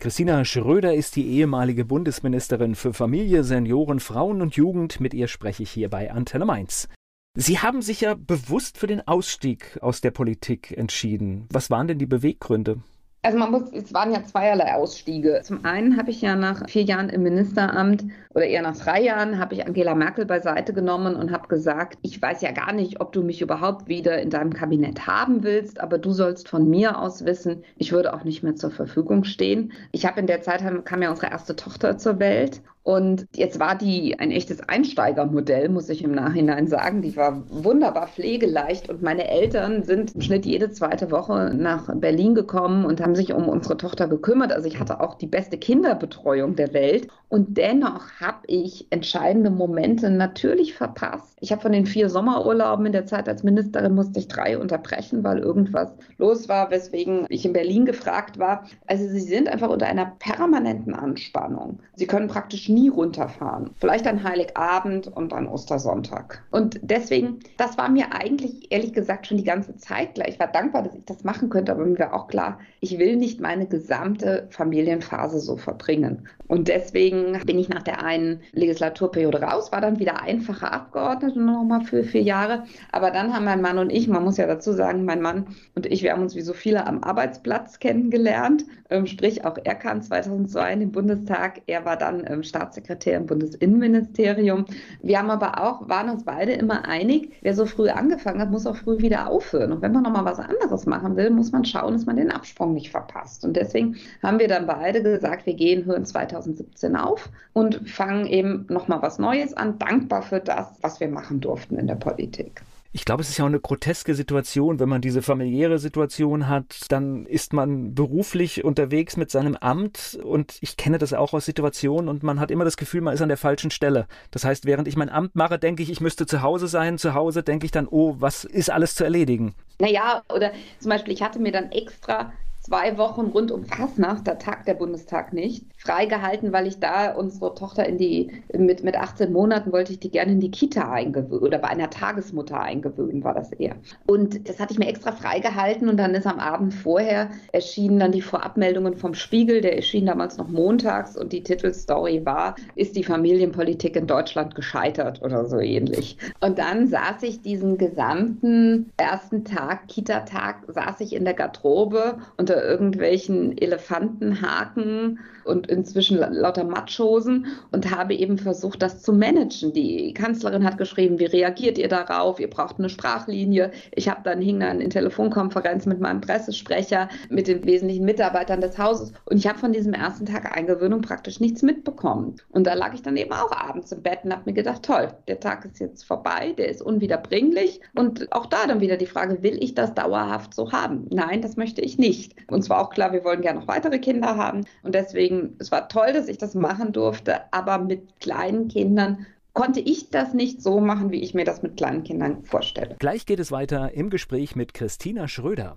[0.00, 5.00] Christina Schröder ist die ehemalige Bundesministerin für Familie, Senioren, Frauen und Jugend.
[5.00, 6.88] Mit ihr spreche ich hier bei Antenne Mainz.
[7.36, 11.46] Sie haben sich ja bewusst für den Ausstieg aus der Politik entschieden.
[11.50, 12.80] Was waren denn die Beweggründe?
[13.24, 15.40] Also man muss, es waren ja zweierlei Ausstiege.
[15.42, 19.38] Zum einen habe ich ja nach vier Jahren im Ministeramt oder eher nach drei Jahren
[19.38, 23.12] habe ich Angela Merkel beiseite genommen und habe gesagt, ich weiß ja gar nicht, ob
[23.12, 27.24] du mich überhaupt wieder in deinem Kabinett haben willst, aber du sollst von mir aus
[27.24, 29.72] wissen, ich würde auch nicht mehr zur Verfügung stehen.
[29.92, 33.76] Ich habe in der Zeit kam ja unsere erste Tochter zur Welt und jetzt war
[33.76, 37.00] die ein echtes Einsteigermodell, muss ich im Nachhinein sagen.
[37.00, 42.34] Die war wunderbar pflegeleicht und meine Eltern sind im Schnitt jede zweite Woche nach Berlin
[42.34, 44.52] gekommen und haben sich um unsere Tochter gekümmert.
[44.52, 50.10] Also ich hatte auch die beste Kinderbetreuung der Welt und dennoch habe ich entscheidende Momente
[50.10, 51.38] natürlich verpasst.
[51.40, 55.24] Ich habe von den vier Sommerurlauben in der Zeit als Ministerin musste ich drei unterbrechen,
[55.24, 58.66] weil irgendwas los war, weswegen ich in Berlin gefragt war.
[58.86, 61.78] Also sie sind einfach unter einer permanenten Anspannung.
[61.96, 63.70] Sie können praktisch nie runterfahren.
[63.78, 66.42] Vielleicht an Heiligabend und an Ostersonntag.
[66.50, 70.28] Und deswegen, das war mir eigentlich ehrlich gesagt schon die ganze Zeit klar.
[70.28, 73.16] Ich war dankbar, dass ich das machen könnte, aber mir war auch klar, ich will
[73.16, 76.28] nicht meine gesamte Familienphase so verbringen.
[76.46, 81.82] Und deswegen bin ich nach der einen Legislaturperiode raus, war dann wieder einfache Abgeordnete nochmal
[81.82, 82.64] für vier Jahre.
[82.92, 85.86] Aber dann haben mein Mann und ich, man muss ja dazu sagen, mein Mann und
[85.86, 88.64] ich, wir haben uns wie so viele am Arbeitsplatz kennengelernt.
[88.90, 91.62] Ähm, sprich, auch er kam 2002 in den Bundestag.
[91.66, 94.64] Er war dann ähm, Staatssekretär im Bundesinnenministerium.
[95.02, 98.66] Wir haben aber auch, waren uns beide immer einig, wer so früh angefangen hat, muss
[98.66, 99.72] auch früh wieder aufhören.
[99.72, 102.72] Und wenn man nochmal was anderes machen will, muss man schauen, dass man den Absprung
[102.74, 103.44] nicht verpasst.
[103.44, 108.66] Und deswegen haben wir dann beide gesagt, wir gehen, hören 2017 auf und fangen eben
[108.70, 112.62] nochmal was Neues an, dankbar für das, was wir machen durften in der Politik.
[112.96, 116.76] Ich glaube, es ist ja auch eine groteske Situation, wenn man diese familiäre Situation hat,
[116.90, 122.08] dann ist man beruflich unterwegs mit seinem Amt und ich kenne das auch aus Situationen
[122.08, 124.06] und man hat immer das Gefühl, man ist an der falschen Stelle.
[124.30, 126.96] Das heißt, während ich mein Amt mache, denke ich, ich müsste zu Hause sein.
[126.96, 129.56] Zu Hause denke ich dann, oh, was ist alles zu erledigen?
[129.80, 134.36] Naja, oder zum Beispiel, ich hatte mir dann extra zwei Wochen rund um Fasnacht, da
[134.36, 139.32] tagt der Bundestag nicht, freigehalten, weil ich da unsere Tochter in die, mit, mit 18
[139.32, 143.34] Monaten wollte ich die gerne in die Kita eingewöhnen oder bei einer Tagesmutter eingewöhnen, war
[143.34, 143.76] das eher.
[144.06, 148.12] Und das hatte ich mir extra freigehalten und dann ist am Abend vorher erschienen dann
[148.12, 153.04] die Vorabmeldungen vom Spiegel, der erschien damals noch montags und die Titelstory war, ist die
[153.04, 156.16] Familienpolitik in Deutschland gescheitert oder so ähnlich.
[156.40, 162.64] Und dann saß ich diesen gesamten ersten Tag, Kita-Tag, saß ich in der Garderobe unter
[162.64, 169.72] irgendwelchen Elefantenhaken und inzwischen lauter Matschhosen und habe eben versucht, das zu managen.
[169.72, 172.40] Die Kanzlerin hat geschrieben, wie reagiert ihr darauf?
[172.40, 173.70] Ihr braucht eine Sprachlinie.
[173.92, 178.78] Ich habe dann hing dann in Telefonkonferenz mit meinem Pressesprecher, mit den wesentlichen Mitarbeitern des
[178.78, 182.36] Hauses und ich habe von diesem ersten Tag Eingewöhnung praktisch nichts mitbekommen.
[182.50, 185.08] Und da lag ich dann eben auch abends im Bett und habe mir gedacht, toll,
[185.28, 189.42] der Tag ist jetzt vorbei, der ist unwiederbringlich und auch da dann wieder die Frage,
[189.42, 191.06] will ich das dauerhaft so haben?
[191.10, 192.34] Nein, das möchte ich nicht.
[192.48, 195.88] Uns war auch klar, wir wollen gerne noch weitere Kinder haben und deswegen, es war
[195.88, 200.80] toll, dass ich das machen durfte, aber mit kleinen Kindern konnte ich das nicht so
[200.80, 202.96] machen, wie ich mir das mit kleinen Kindern vorstelle.
[202.98, 205.76] Gleich geht es weiter im Gespräch mit Christina Schröder.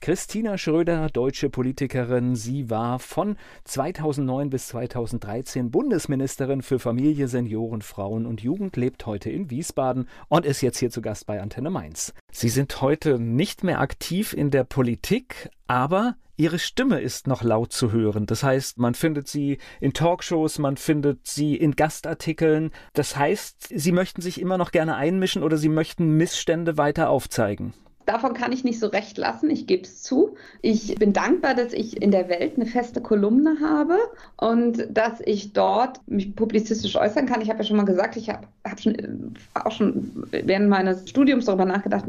[0.00, 2.36] Christina Schröder, deutsche Politikerin.
[2.36, 9.30] Sie war von 2009 bis 2013 Bundesministerin für Familie, Senioren, Frauen und Jugend, lebt heute
[9.30, 12.14] in Wiesbaden und ist jetzt hier zu Gast bei Antenne Mainz.
[12.32, 17.72] Sie sind heute nicht mehr aktiv in der Politik, aber Ihre Stimme ist noch laut
[17.72, 18.24] zu hören.
[18.26, 22.70] Das heißt, man findet sie in Talkshows, man findet sie in Gastartikeln.
[22.92, 27.74] Das heißt, Sie möchten sich immer noch gerne einmischen oder Sie möchten Missstände weiter aufzeigen.
[28.08, 30.34] Davon kann ich nicht so recht lassen, ich gebe es zu.
[30.62, 33.98] Ich bin dankbar, dass ich in der Welt eine feste Kolumne habe
[34.38, 37.42] und dass ich dort mich publizistisch äußern kann.
[37.42, 41.44] Ich habe ja schon mal gesagt, ich habe hab schon, auch schon während meines Studiums
[41.44, 42.06] darüber nachgedacht,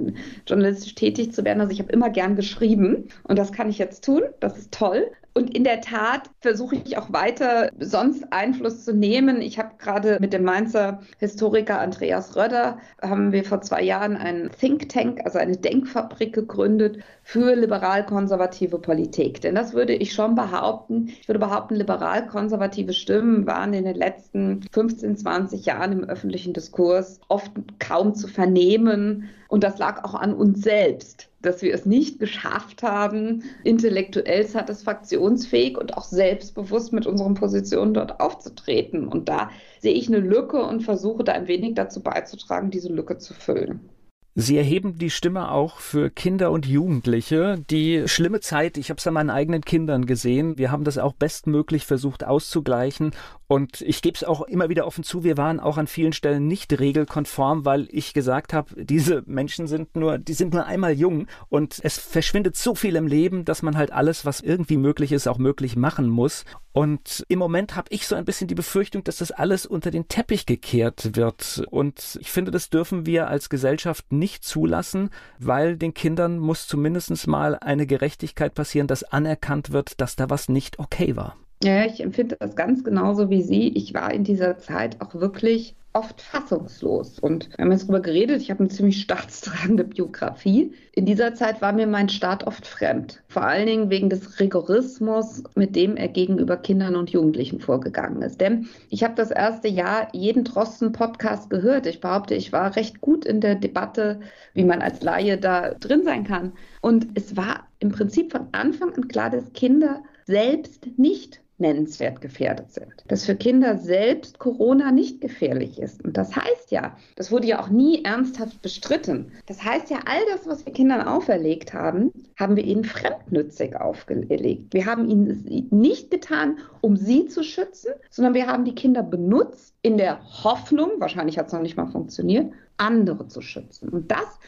[0.47, 1.59] journalistisch tätig zu werden.
[1.59, 4.21] Also ich habe immer gern geschrieben und das kann ich jetzt tun.
[4.39, 5.11] Das ist toll.
[5.39, 9.39] Und in der Tat versuche ich auch weiter sonst Einfluss zu nehmen.
[9.41, 14.51] Ich habe gerade mit dem Mainzer Historiker Andreas Röder, haben wir vor zwei Jahren einen
[14.51, 19.39] Think Tank, also eine Denkfabrik gegründet für liberal-konservative Politik.
[19.39, 21.07] Denn das würde ich schon behaupten.
[21.07, 27.21] Ich würde behaupten, liberal-konservative Stimmen waren in den letzten 15, 20 Jahren im öffentlichen Diskurs
[27.29, 29.29] oft kaum zu vernehmen.
[29.47, 35.77] Und das lag auch an uns selbst dass wir es nicht geschafft haben, intellektuell satisfaktionsfähig
[35.77, 39.07] und auch selbstbewusst mit unseren Positionen dort aufzutreten.
[39.07, 39.49] Und da
[39.79, 43.89] sehe ich eine Lücke und versuche da ein wenig dazu beizutragen, diese Lücke zu füllen.
[44.35, 47.57] Sie erheben die Stimme auch für Kinder und Jugendliche.
[47.69, 50.57] Die schlimme Zeit, ich habe es an meinen eigenen Kindern gesehen.
[50.57, 53.11] Wir haben das auch bestmöglich versucht auszugleichen.
[53.51, 56.45] Und ich gebe es auch immer wieder offen zu, wir waren auch an vielen Stellen
[56.45, 61.25] nicht regelkonform, weil ich gesagt habe, diese Menschen sind nur, die sind nur einmal jung
[61.49, 65.27] und es verschwindet so viel im Leben, dass man halt alles, was irgendwie möglich ist,
[65.27, 66.45] auch möglich machen muss.
[66.73, 70.07] Und im Moment habe ich so ein bisschen die Befürchtung, dass das alles unter den
[70.07, 71.63] Teppich gekehrt wird.
[71.71, 75.09] Und ich finde, das dürfen wir als Gesellschaft nicht zulassen,
[75.39, 80.49] weil den Kindern muss zumindest mal eine Gerechtigkeit passieren, dass anerkannt wird, dass da was
[80.49, 81.35] nicht okay war.
[81.61, 83.67] Ja, ich empfinde das ganz genauso wie Sie.
[83.75, 87.19] Ich war in dieser Zeit auch wirklich oft fassungslos.
[87.19, 90.73] Und wir haben jetzt darüber geredet, ich habe eine ziemlich staatstragende Biografie.
[90.93, 93.21] In dieser Zeit war mir mein Staat oft fremd.
[93.27, 98.39] Vor allen Dingen wegen des Rigorismus, mit dem er gegenüber Kindern und Jugendlichen vorgegangen ist.
[98.39, 101.87] Denn ich habe das erste Jahr jeden Drosten-Podcast gehört.
[101.87, 104.21] Ich behaupte, ich war recht gut in der Debatte,
[104.53, 106.53] wie man als Laie da drin sein kann.
[106.81, 112.71] Und es war im Prinzip von Anfang an klar, dass Kinder selbst nicht nennenswert gefährdet
[112.71, 112.93] sind.
[113.07, 116.03] Dass für Kinder selbst Corona nicht gefährlich ist.
[116.03, 119.31] Und das heißt ja, das wurde ja auch nie ernsthaft bestritten.
[119.45, 124.73] Das heißt ja, all das, was wir Kindern auferlegt haben, haben wir ihnen fremdnützig auferlegt.
[124.73, 129.75] Wir haben ihnen nicht getan, um sie zu schützen, sondern wir haben die Kinder benutzt
[129.81, 133.89] in der Hoffnung, wahrscheinlich hat es noch nicht mal funktioniert, andere zu schützen.
[133.89, 134.39] Und das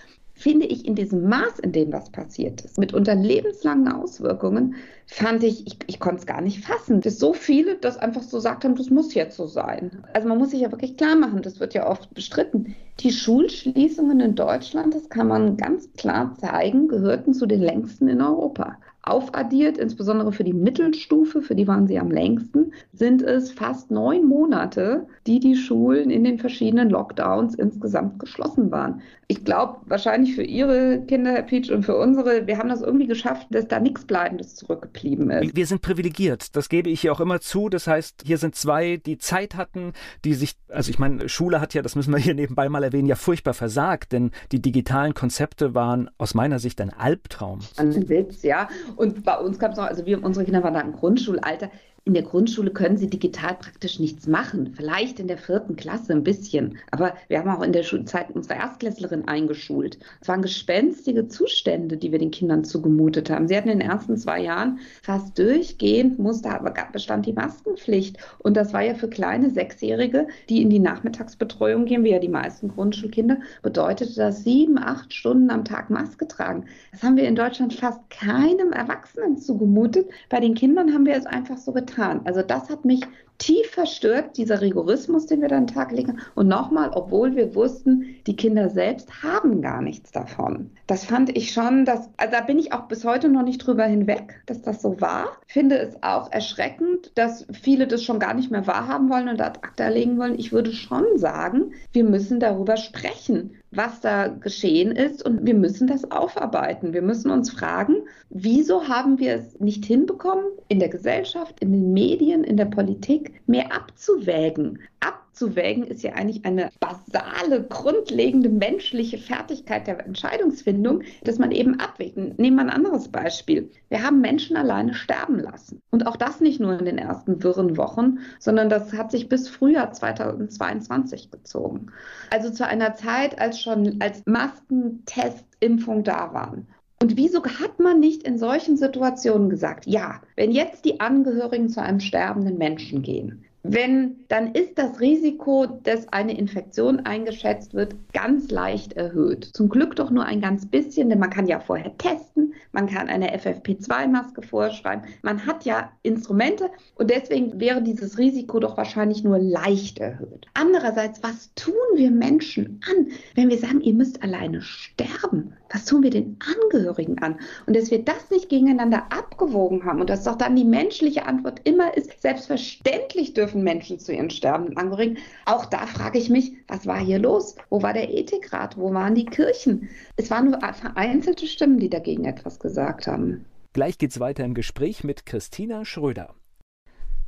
[0.41, 4.75] finde ich in diesem Maß, in dem was passiert ist, mit unter lebenslangen Auswirkungen,
[5.05, 8.39] fand ich, ich, ich konnte es gar nicht fassen, dass so viele das einfach so
[8.39, 10.03] sagt haben, das muss jetzt so sein.
[10.13, 12.75] Also man muss sich ja wirklich klar machen, das wird ja oft bestritten.
[12.99, 18.21] Die Schulschließungen in Deutschland, das kann man ganz klar zeigen, gehörten zu den längsten in
[18.21, 23.89] Europa aufaddiert, insbesondere für die Mittelstufe, für die waren sie am längsten, sind es fast
[23.89, 29.01] neun Monate, die die Schulen in den verschiedenen Lockdowns insgesamt geschlossen waren.
[29.27, 33.07] Ich glaube, wahrscheinlich für Ihre Kinder, Herr Peach, und für unsere, wir haben das irgendwie
[33.07, 35.55] geschafft, dass da nichts Bleibendes zurückgeblieben ist.
[35.55, 37.69] Wir sind privilegiert, das gebe ich hier auch immer zu.
[37.69, 39.93] Das heißt, hier sind zwei, die Zeit hatten,
[40.25, 43.07] die sich, also ich meine, Schule hat ja, das müssen wir hier nebenbei mal erwähnen,
[43.07, 47.59] ja furchtbar versagt, denn die digitalen Konzepte waren aus meiner Sicht ein Albtraum.
[47.77, 48.67] Ein Witz, ja.
[48.95, 51.69] Und bei uns gab es noch, also wir, unsere Kinder waren da im Grundschulalter.
[52.03, 54.73] In der Grundschule können sie digital praktisch nichts machen.
[54.75, 56.79] Vielleicht in der vierten Klasse ein bisschen.
[56.89, 59.99] Aber wir haben auch in der Schulzeit unsere Erstklässlerin eingeschult.
[60.19, 63.47] Es waren gespenstige Zustände, die wir den Kindern zugemutet haben.
[63.47, 68.17] Sie hatten in den ersten zwei Jahren fast durchgehend musste, aber bestand die Maskenpflicht.
[68.39, 72.29] Und das war ja für kleine Sechsjährige, die in die Nachmittagsbetreuung gehen, wie ja die
[72.29, 76.65] meisten Grundschulkinder, bedeutete das sieben, acht Stunden am Tag Maske tragen.
[76.91, 80.09] Das haben wir in Deutschland fast keinem Erwachsenen zugemutet.
[80.29, 82.21] Bei den Kindern haben wir es einfach so getan getan.
[82.25, 83.01] Also das hat mich
[83.41, 86.19] tief verstört, dieser Rigorismus, den wir da an den Tag legen.
[86.35, 90.69] Und nochmal, obwohl wir wussten, die Kinder selbst haben gar nichts davon.
[90.85, 93.85] Das fand ich schon, dass, also da bin ich auch bis heute noch nicht drüber
[93.85, 95.29] hinweg, dass das so war.
[95.47, 99.59] Finde es auch erschreckend, dass viele das schon gar nicht mehr wahrhaben wollen und ad
[99.63, 100.37] acta legen wollen.
[100.37, 105.87] Ich würde schon sagen, wir müssen darüber sprechen was da geschehen ist und wir müssen
[105.87, 106.93] das aufarbeiten.
[106.93, 107.95] Wir müssen uns fragen,
[108.29, 113.30] wieso haben wir es nicht hinbekommen, in der Gesellschaft, in den Medien, in der Politik
[113.45, 121.39] mehr abzuwägen, ab abzuwägen, ist ja eigentlich eine basale, grundlegende menschliche Fertigkeit der Entscheidungsfindung, dass
[121.39, 122.17] man eben abwägt.
[122.17, 123.71] Nehmen wir ein anderes Beispiel.
[123.89, 125.81] Wir haben Menschen alleine sterben lassen.
[125.89, 129.47] Und auch das nicht nur in den ersten wirren Wochen, sondern das hat sich bis
[129.47, 131.87] Frühjahr 2022 gezogen.
[132.29, 136.67] Also zu einer Zeit, als schon als Maskentestimpfung da waren.
[137.01, 141.81] Und wieso hat man nicht in solchen Situationen gesagt, ja, wenn jetzt die Angehörigen zu
[141.81, 148.51] einem sterbenden Menschen gehen, wenn, dann ist das Risiko, dass eine Infektion eingeschätzt wird, ganz
[148.51, 149.49] leicht erhöht.
[149.53, 153.09] Zum Glück doch nur ein ganz bisschen, denn man kann ja vorher testen, man kann
[153.09, 159.39] eine FFP2-Maske vorschreiben, man hat ja Instrumente und deswegen wäre dieses Risiko doch wahrscheinlich nur
[159.39, 160.45] leicht erhöht.
[160.53, 165.53] Andererseits, was tun wir Menschen an, wenn wir sagen, ihr müsst alleine sterben?
[165.71, 167.39] Was tun wir den Angehörigen an?
[167.65, 171.61] Und dass wir das nicht gegeneinander abgewogen haben und dass doch dann die menschliche Antwort
[171.63, 175.17] immer ist, selbstverständlich dürfen Menschen zu ihren sterbenden Angehörigen.
[175.45, 177.55] Auch da frage ich mich, was war hier los?
[177.69, 178.77] Wo war der Ethikrat?
[178.77, 179.89] Wo waren die Kirchen?
[180.17, 183.45] Es waren nur vereinzelte Stimmen, die dagegen etwas gesagt haben.
[183.73, 186.35] Gleich geht's weiter im Gespräch mit Christina Schröder.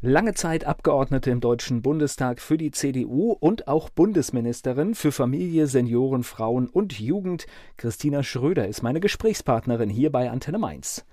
[0.06, 6.24] Lange Zeit Abgeordnete im Deutschen Bundestag für die CDU und auch Bundesministerin für Familie, Senioren,
[6.24, 7.46] Frauen und Jugend.
[7.78, 11.06] Christina Schröder ist meine Gesprächspartnerin hier bei Antenne Mainz.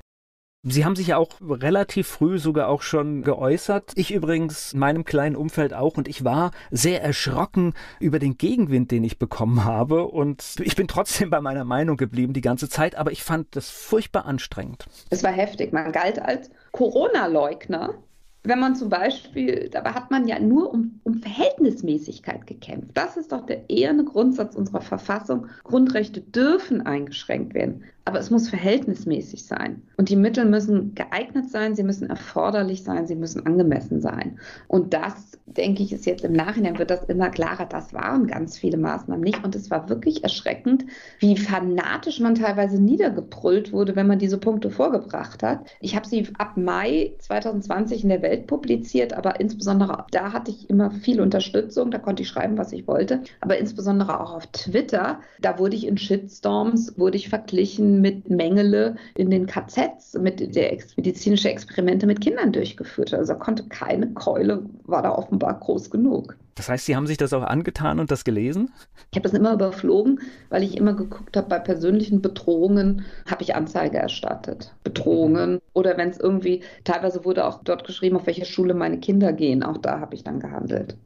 [0.65, 3.93] Sie haben sich ja auch relativ früh sogar auch schon geäußert.
[3.95, 8.91] Ich übrigens in meinem kleinen Umfeld auch und ich war sehr erschrocken über den Gegenwind,
[8.91, 12.97] den ich bekommen habe und ich bin trotzdem bei meiner Meinung geblieben die ganze Zeit,
[12.97, 14.87] aber ich fand das furchtbar anstrengend.
[15.11, 15.73] Es war heftig.
[15.73, 17.95] Man galt als Corona-Leugner
[18.43, 22.91] wenn man zum Beispiel, dabei hat man ja nur um, um, Verhältnismäßigkeit gekämpft.
[22.95, 25.49] Das ist doch der eherne Grundsatz unserer Verfassung.
[25.63, 29.83] Grundrechte dürfen eingeschränkt werden aber es muss verhältnismäßig sein.
[29.97, 34.39] Und die Mittel müssen geeignet sein, sie müssen erforderlich sein, sie müssen angemessen sein.
[34.69, 37.67] Und das, denke ich, ist jetzt im Nachhinein wird das immer klarer.
[37.67, 39.45] Das waren ganz viele Maßnahmen nicht.
[39.45, 40.87] Und es war wirklich erschreckend,
[41.19, 45.67] wie fanatisch man teilweise niedergebrüllt wurde, wenn man diese Punkte vorgebracht hat.
[45.81, 50.71] Ich habe sie ab Mai 2020 in der Welt publiziert, aber insbesondere da hatte ich
[50.71, 51.91] immer viel Unterstützung.
[51.91, 53.23] Da konnte ich schreiben, was ich wollte.
[53.41, 58.97] Aber insbesondere auch auf Twitter, da wurde ich in Shitstorms, wurde ich verglichen mit Mengele
[59.17, 63.21] in den KZs, mit der ex medizinische Experimente mit Kindern durchgeführt hat.
[63.21, 66.37] Also konnte keine Keule, war da offenbar groß genug.
[66.55, 68.71] Das heißt, Sie haben sich das auch angetan und das gelesen?
[69.11, 73.55] Ich habe das immer überflogen, weil ich immer geguckt habe, bei persönlichen Bedrohungen habe ich
[73.55, 74.75] Anzeige erstattet.
[74.85, 79.33] Bedrohungen oder wenn es irgendwie, teilweise wurde auch dort geschrieben, auf welche Schule meine Kinder
[79.33, 80.97] gehen, auch da habe ich dann gehandelt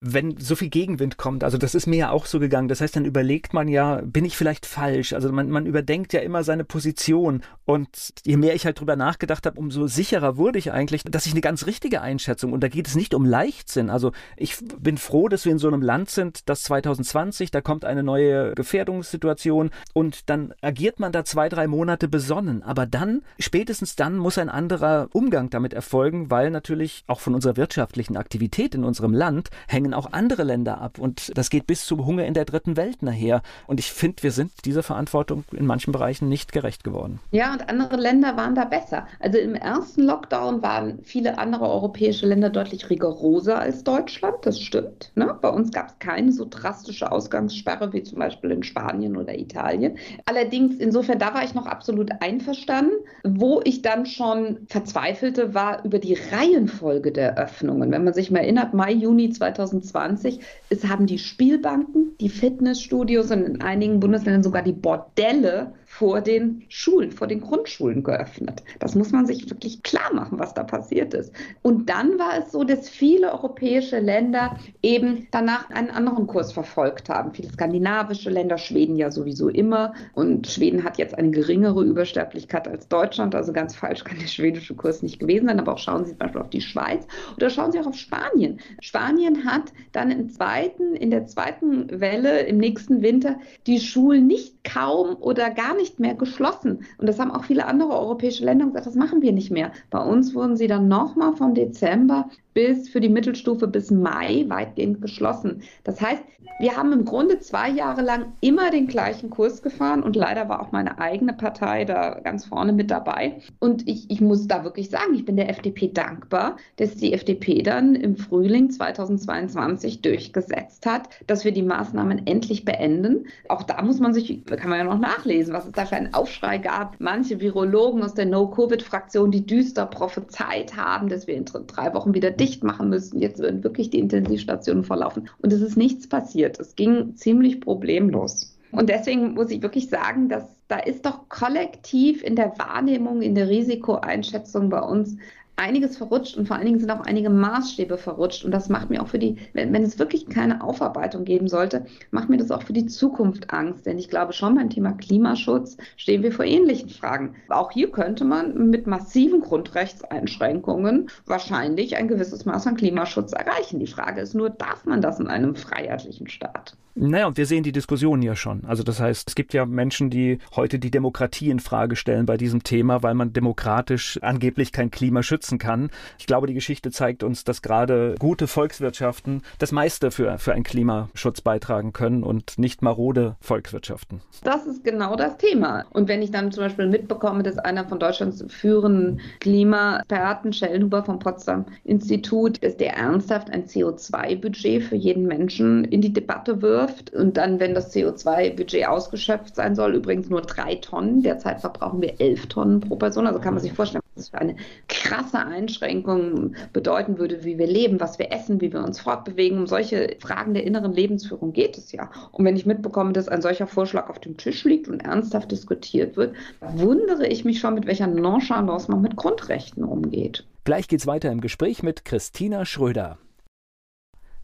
[0.00, 2.94] wenn so viel Gegenwind kommt, also das ist mir ja auch so gegangen, das heißt,
[2.94, 5.12] dann überlegt man ja, bin ich vielleicht falsch?
[5.12, 7.88] Also man, man überdenkt ja immer seine Position und
[8.24, 11.40] je mehr ich halt drüber nachgedacht habe, umso sicherer wurde ich eigentlich, dass ich eine
[11.40, 13.90] ganz richtige Einschätzung und da geht es nicht um Leichtsinn.
[13.90, 17.84] Also ich bin froh, dass wir in so einem Land sind, das 2020, da kommt
[17.84, 23.96] eine neue Gefährdungssituation und dann agiert man da zwei, drei Monate besonnen, aber dann, spätestens
[23.96, 28.84] dann muss ein anderer Umgang damit erfolgen, weil natürlich auch von unserer wirtschaftlichen Aktivität in
[28.84, 30.98] unserem Land hängen hängen auch andere Länder ab.
[30.98, 33.42] Und das geht bis zum Hunger in der dritten Welt nachher.
[33.66, 37.20] Und ich finde, wir sind dieser Verantwortung in manchen Bereichen nicht gerecht geworden.
[37.30, 39.06] Ja, und andere Länder waren da besser.
[39.20, 44.36] Also im ersten Lockdown waren viele andere europäische Länder deutlich rigoroser als Deutschland.
[44.42, 45.10] Das stimmt.
[45.14, 45.36] Ne?
[45.40, 49.96] Bei uns gab es keine so drastische Ausgangssperre wie zum Beispiel in Spanien oder Italien.
[50.26, 52.92] Allerdings, insofern, da war ich noch absolut einverstanden.
[53.24, 57.90] Wo ich dann schon verzweifelte, war über die Reihenfolge der Öffnungen.
[57.90, 63.30] Wenn man sich mal erinnert, Mai, Juni 2020 2020 es haben die Spielbanken, die Fitnessstudios
[63.30, 68.62] und in einigen Bundesländern sogar die Bordelle vor den Schulen, vor den Grundschulen geöffnet.
[68.78, 71.32] Das muss man sich wirklich klar machen, was da passiert ist.
[71.62, 77.08] Und dann war es so, dass viele europäische Länder eben danach einen anderen Kurs verfolgt
[77.08, 77.32] haben.
[77.32, 79.94] Viele skandinavische Länder, Schweden ja sowieso immer.
[80.12, 83.34] Und Schweden hat jetzt eine geringere Übersterblichkeit als Deutschland.
[83.34, 85.58] Also ganz falsch kann der schwedische Kurs nicht gewesen sein.
[85.58, 88.60] Aber auch schauen Sie zum Beispiel auf die Schweiz oder schauen Sie auch auf Spanien.
[88.80, 94.62] Spanien hat dann im zweiten, in der zweiten Welle im nächsten Winter die Schulen nicht
[94.64, 96.84] kaum oder gar nicht mehr geschlossen.
[96.98, 99.72] Und das haben auch viele andere europäische Länder gesagt, das machen wir nicht mehr.
[99.90, 105.00] Bei uns wurden sie dann nochmal vom Dezember bis für die Mittelstufe bis Mai weitgehend
[105.00, 105.62] geschlossen.
[105.84, 106.24] Das heißt,
[106.58, 110.60] wir haben im Grunde zwei Jahre lang immer den gleichen Kurs gefahren und leider war
[110.60, 113.40] auch meine eigene Partei da ganz vorne mit dabei.
[113.60, 117.62] Und ich, ich muss da wirklich sagen, ich bin der FDP dankbar, dass die FDP
[117.62, 123.26] dann im Frühling 2022 durchgesetzt hat, dass wir die Maßnahmen endlich beenden.
[123.48, 126.12] Auch da muss man sich, kann man ja noch nachlesen, was es da für einen
[126.12, 126.96] Aufschrei gab.
[126.98, 132.32] Manche Virologen aus der No-Covid-Fraktion, die düster prophezeit haben, dass wir in drei Wochen wieder
[132.32, 133.20] dicht machen müssen.
[133.20, 135.28] Jetzt würden wirklich die Intensivstationen verlaufen.
[135.42, 136.58] Und es ist nichts passiert.
[136.58, 138.56] Es ging ziemlich problemlos.
[138.72, 143.34] Und deswegen muss ich wirklich sagen, dass da ist doch kollektiv in der Wahrnehmung, in
[143.34, 145.16] der Risikoeinschätzung bei uns
[145.58, 148.44] einiges verrutscht und vor allen Dingen sind auch einige Maßstäbe verrutscht.
[148.44, 151.86] Und das macht mir auch für die, wenn, wenn, es wirklich keine Aufarbeitung geben sollte,
[152.10, 153.86] macht mir das auch für die Zukunft Angst.
[153.86, 157.34] Denn ich glaube schon beim Thema Klimaschutz stehen wir vor ähnlichen Fragen.
[157.48, 163.80] Auch hier könnte man mit massiven Grundrechtseinschränkungen wahrscheinlich ein gewisses Maß an Klimaschutz erreichen.
[163.80, 166.76] Die Frage ist nur, darf man das in einem freiheitlichen Staat?
[167.00, 168.64] Naja, und wir sehen die Diskussion ja schon.
[168.64, 172.36] Also das heißt, es gibt ja Menschen, die heute die Demokratie in Frage stellen bei
[172.36, 175.90] diesem Thema, weil man demokratisch angeblich kein Klima schützen kann.
[176.18, 180.64] Ich glaube, die Geschichte zeigt uns, dass gerade gute Volkswirtschaften das meiste für, für einen
[180.64, 184.20] Klimaschutz beitragen können und nicht marode Volkswirtschaften.
[184.44, 185.86] Das ist genau das Thema.
[185.90, 191.18] Und wenn ich dann zum Beispiel mitbekomme, dass einer von Deutschlands führenden Klimaexperten, Schellenhuber vom
[191.18, 197.36] Potsdam Institut, dass der ernsthaft ein CO2-Budget für jeden Menschen in die Debatte wirft und
[197.36, 201.22] dann, wenn das CO2-Budget ausgeschöpft sein soll, übrigens nur drei Tonnen.
[201.22, 203.26] Derzeit verbrauchen wir elf Tonnen pro Person.
[203.26, 204.56] Also kann man sich vorstellen, was das für eine
[204.88, 209.58] krasse Einschränkung bedeuten würde, wie wir leben, was wir essen, wie wir uns fortbewegen.
[209.58, 212.10] Um solche Fragen der inneren Lebensführung geht es ja.
[212.32, 216.16] Und wenn ich mitbekomme, dass ein solcher Vorschlag auf dem Tisch liegt und ernsthaft diskutiert
[216.16, 220.44] wird, wundere ich mich schon, mit welcher Nonchalance man mit Grundrechten umgeht.
[220.64, 223.18] Gleich geht's weiter im Gespräch mit Christina Schröder.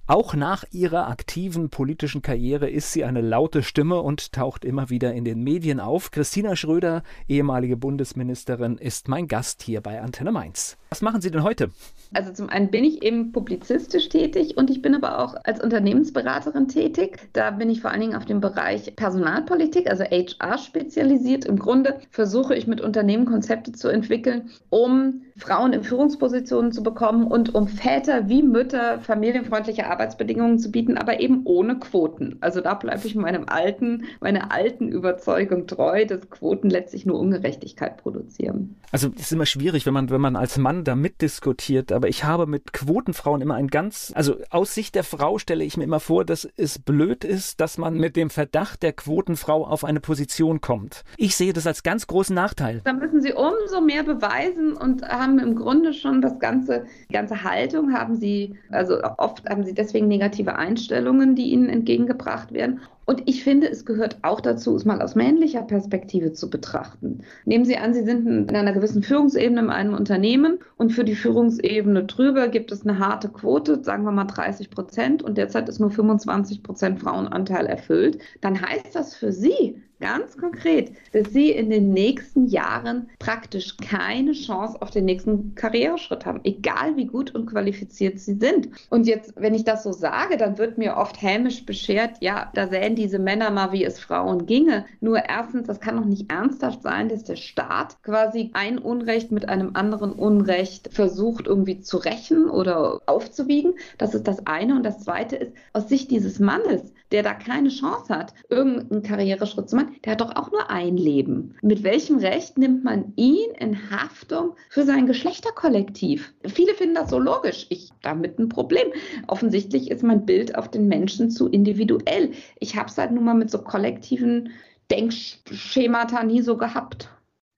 [0.07, 5.15] Auch nach ihrer aktiven politischen Karriere ist sie eine laute Stimme und taucht immer wieder
[5.15, 6.11] in den Medien auf.
[6.11, 10.77] Christina Schröder, ehemalige Bundesministerin, ist mein Gast hier bei Antenne Mainz.
[10.91, 11.71] Was machen Sie denn heute?
[12.13, 16.69] Also zum einen bin ich eben publizistisch tätig und ich bin aber auch als Unternehmensberaterin
[16.69, 17.31] tätig.
[17.33, 21.47] Da bin ich vor allen Dingen auf dem Bereich Personalpolitik, also HR spezialisiert.
[21.47, 27.27] Im Grunde versuche ich mit Unternehmen Konzepte zu entwickeln, um Frauen in Führungspositionen zu bekommen
[27.27, 32.37] und um Väter wie Mütter familienfreundliche Arbeitsbedingungen zu bieten, aber eben ohne Quoten.
[32.41, 37.97] Also da bleibe ich meinem alten, meiner alten Überzeugung treu, dass Quoten letztlich nur Ungerechtigkeit
[37.97, 38.77] produzieren.
[38.93, 42.23] Also es ist immer schwierig, wenn man, wenn man als Mann da mitdiskutiert, aber ich
[42.23, 46.01] habe mit Quotenfrauen immer ein ganz, also aus Sicht der Frau stelle ich mir immer
[46.01, 50.61] vor, dass es blöd ist, dass man mit dem Verdacht der Quotenfrau auf eine Position
[50.61, 51.03] kommt.
[51.17, 52.83] Ich sehe das als ganz großen Nachteil.
[52.85, 57.43] Da müssen sie umso mehr beweisen und haben im Grunde schon das ganze, die ganze
[57.43, 62.81] Haltung haben sie, also oft haben sie deswegen negative Einstellungen, die ihnen entgegengebracht werden.
[63.07, 67.21] Und ich finde, es gehört auch dazu, es mal aus männlicher Perspektive zu betrachten.
[67.45, 71.15] Nehmen Sie an, Sie sind in einer gewissen Führungsebene in einem Unternehmen und für die
[71.15, 75.81] Führungsebene drüber gibt es eine harte Quote, sagen wir mal 30 Prozent und derzeit ist
[75.81, 78.19] nur 25 Prozent Frauenanteil erfüllt.
[78.41, 84.33] Dann heißt das für Sie, ganz konkret, dass sie in den nächsten Jahren praktisch keine
[84.33, 88.69] Chance auf den nächsten Karriereschritt haben, egal wie gut und qualifiziert sie sind.
[88.91, 92.67] Und jetzt, wenn ich das so sage, dann wird mir oft hämisch beschert, ja, da
[92.95, 94.85] sähen diese Männer mal, wie es Frauen ginge.
[95.01, 99.49] Nur erstens, das kann doch nicht ernsthaft sein, dass der Staat quasi ein Unrecht mit
[99.49, 103.75] einem anderen Unrecht versucht irgendwie zu rächen oder aufzuwiegen.
[103.99, 104.77] Das ist das eine.
[104.77, 109.69] Und das zweite ist, aus Sicht dieses Mannes, der da keine Chance hat, irgendeinen Karriereschritt
[109.69, 111.55] zu machen, der hat doch auch nur ein Leben.
[111.63, 116.35] Mit welchem Recht nimmt man ihn in Haftung für sein Geschlechterkollektiv?
[116.47, 117.67] Viele finden das so logisch.
[117.71, 118.89] Ich habe damit ein Problem.
[119.27, 122.33] Offensichtlich ist mein Bild auf den Menschen zu individuell.
[122.59, 124.51] Ich habe es halt nun mal mit so kollektiven
[124.91, 127.09] Denkschemata nie so gehabt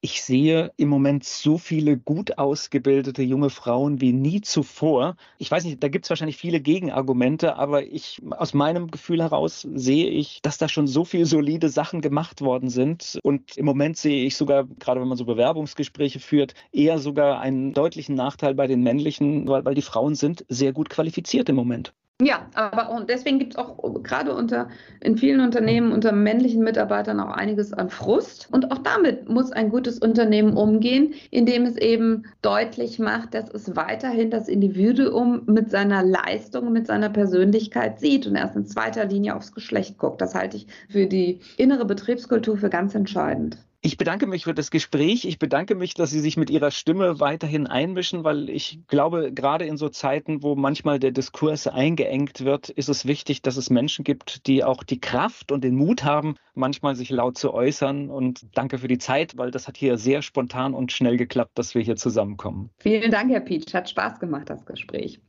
[0.07, 5.16] ich sehe im Moment so viele gut ausgebildete junge Frauen wie nie zuvor.
[5.39, 9.66] Ich weiß nicht, da gibt es wahrscheinlich viele Gegenargumente, aber ich aus meinem Gefühl heraus
[9.74, 13.18] sehe ich, dass da schon so viele solide Sachen gemacht worden sind.
[13.24, 17.72] Und im Moment sehe ich sogar, gerade wenn man so Bewerbungsgespräche führt, eher sogar einen
[17.72, 21.95] deutlichen Nachteil bei den männlichen, weil, weil die Frauen sind sehr gut qualifiziert im Moment.
[22.22, 24.70] Ja, aber und deswegen gibt es auch gerade unter
[25.02, 28.48] in vielen Unternehmen unter männlichen Mitarbeitern auch einiges an Frust.
[28.50, 33.76] Und auch damit muss ein gutes Unternehmen umgehen, indem es eben deutlich macht, dass es
[33.76, 39.36] weiterhin das Individuum mit seiner Leistung, mit seiner Persönlichkeit sieht und erst in zweiter Linie
[39.36, 40.22] aufs Geschlecht guckt.
[40.22, 43.58] Das halte ich für die innere Betriebskultur für ganz entscheidend.
[43.87, 45.24] Ich bedanke mich für das Gespräch.
[45.24, 49.64] Ich bedanke mich, dass Sie sich mit Ihrer Stimme weiterhin einmischen, weil ich glaube, gerade
[49.64, 54.03] in so Zeiten, wo manchmal der Diskurs eingeengt wird, ist es wichtig, dass es Menschen
[54.03, 58.11] gibt, die auch die Kraft und den Mut haben, manchmal sich laut zu äußern.
[58.11, 61.76] Und danke für die Zeit, weil das hat hier sehr spontan und schnell geklappt, dass
[61.76, 62.70] wir hier zusammenkommen.
[62.78, 63.72] Vielen Dank, Herr Pietsch.
[63.72, 65.20] Hat Spaß gemacht, das Gespräch.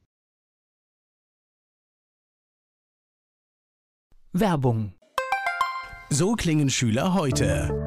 [4.34, 4.94] Werbung.
[6.10, 7.87] So klingen Schüler heute.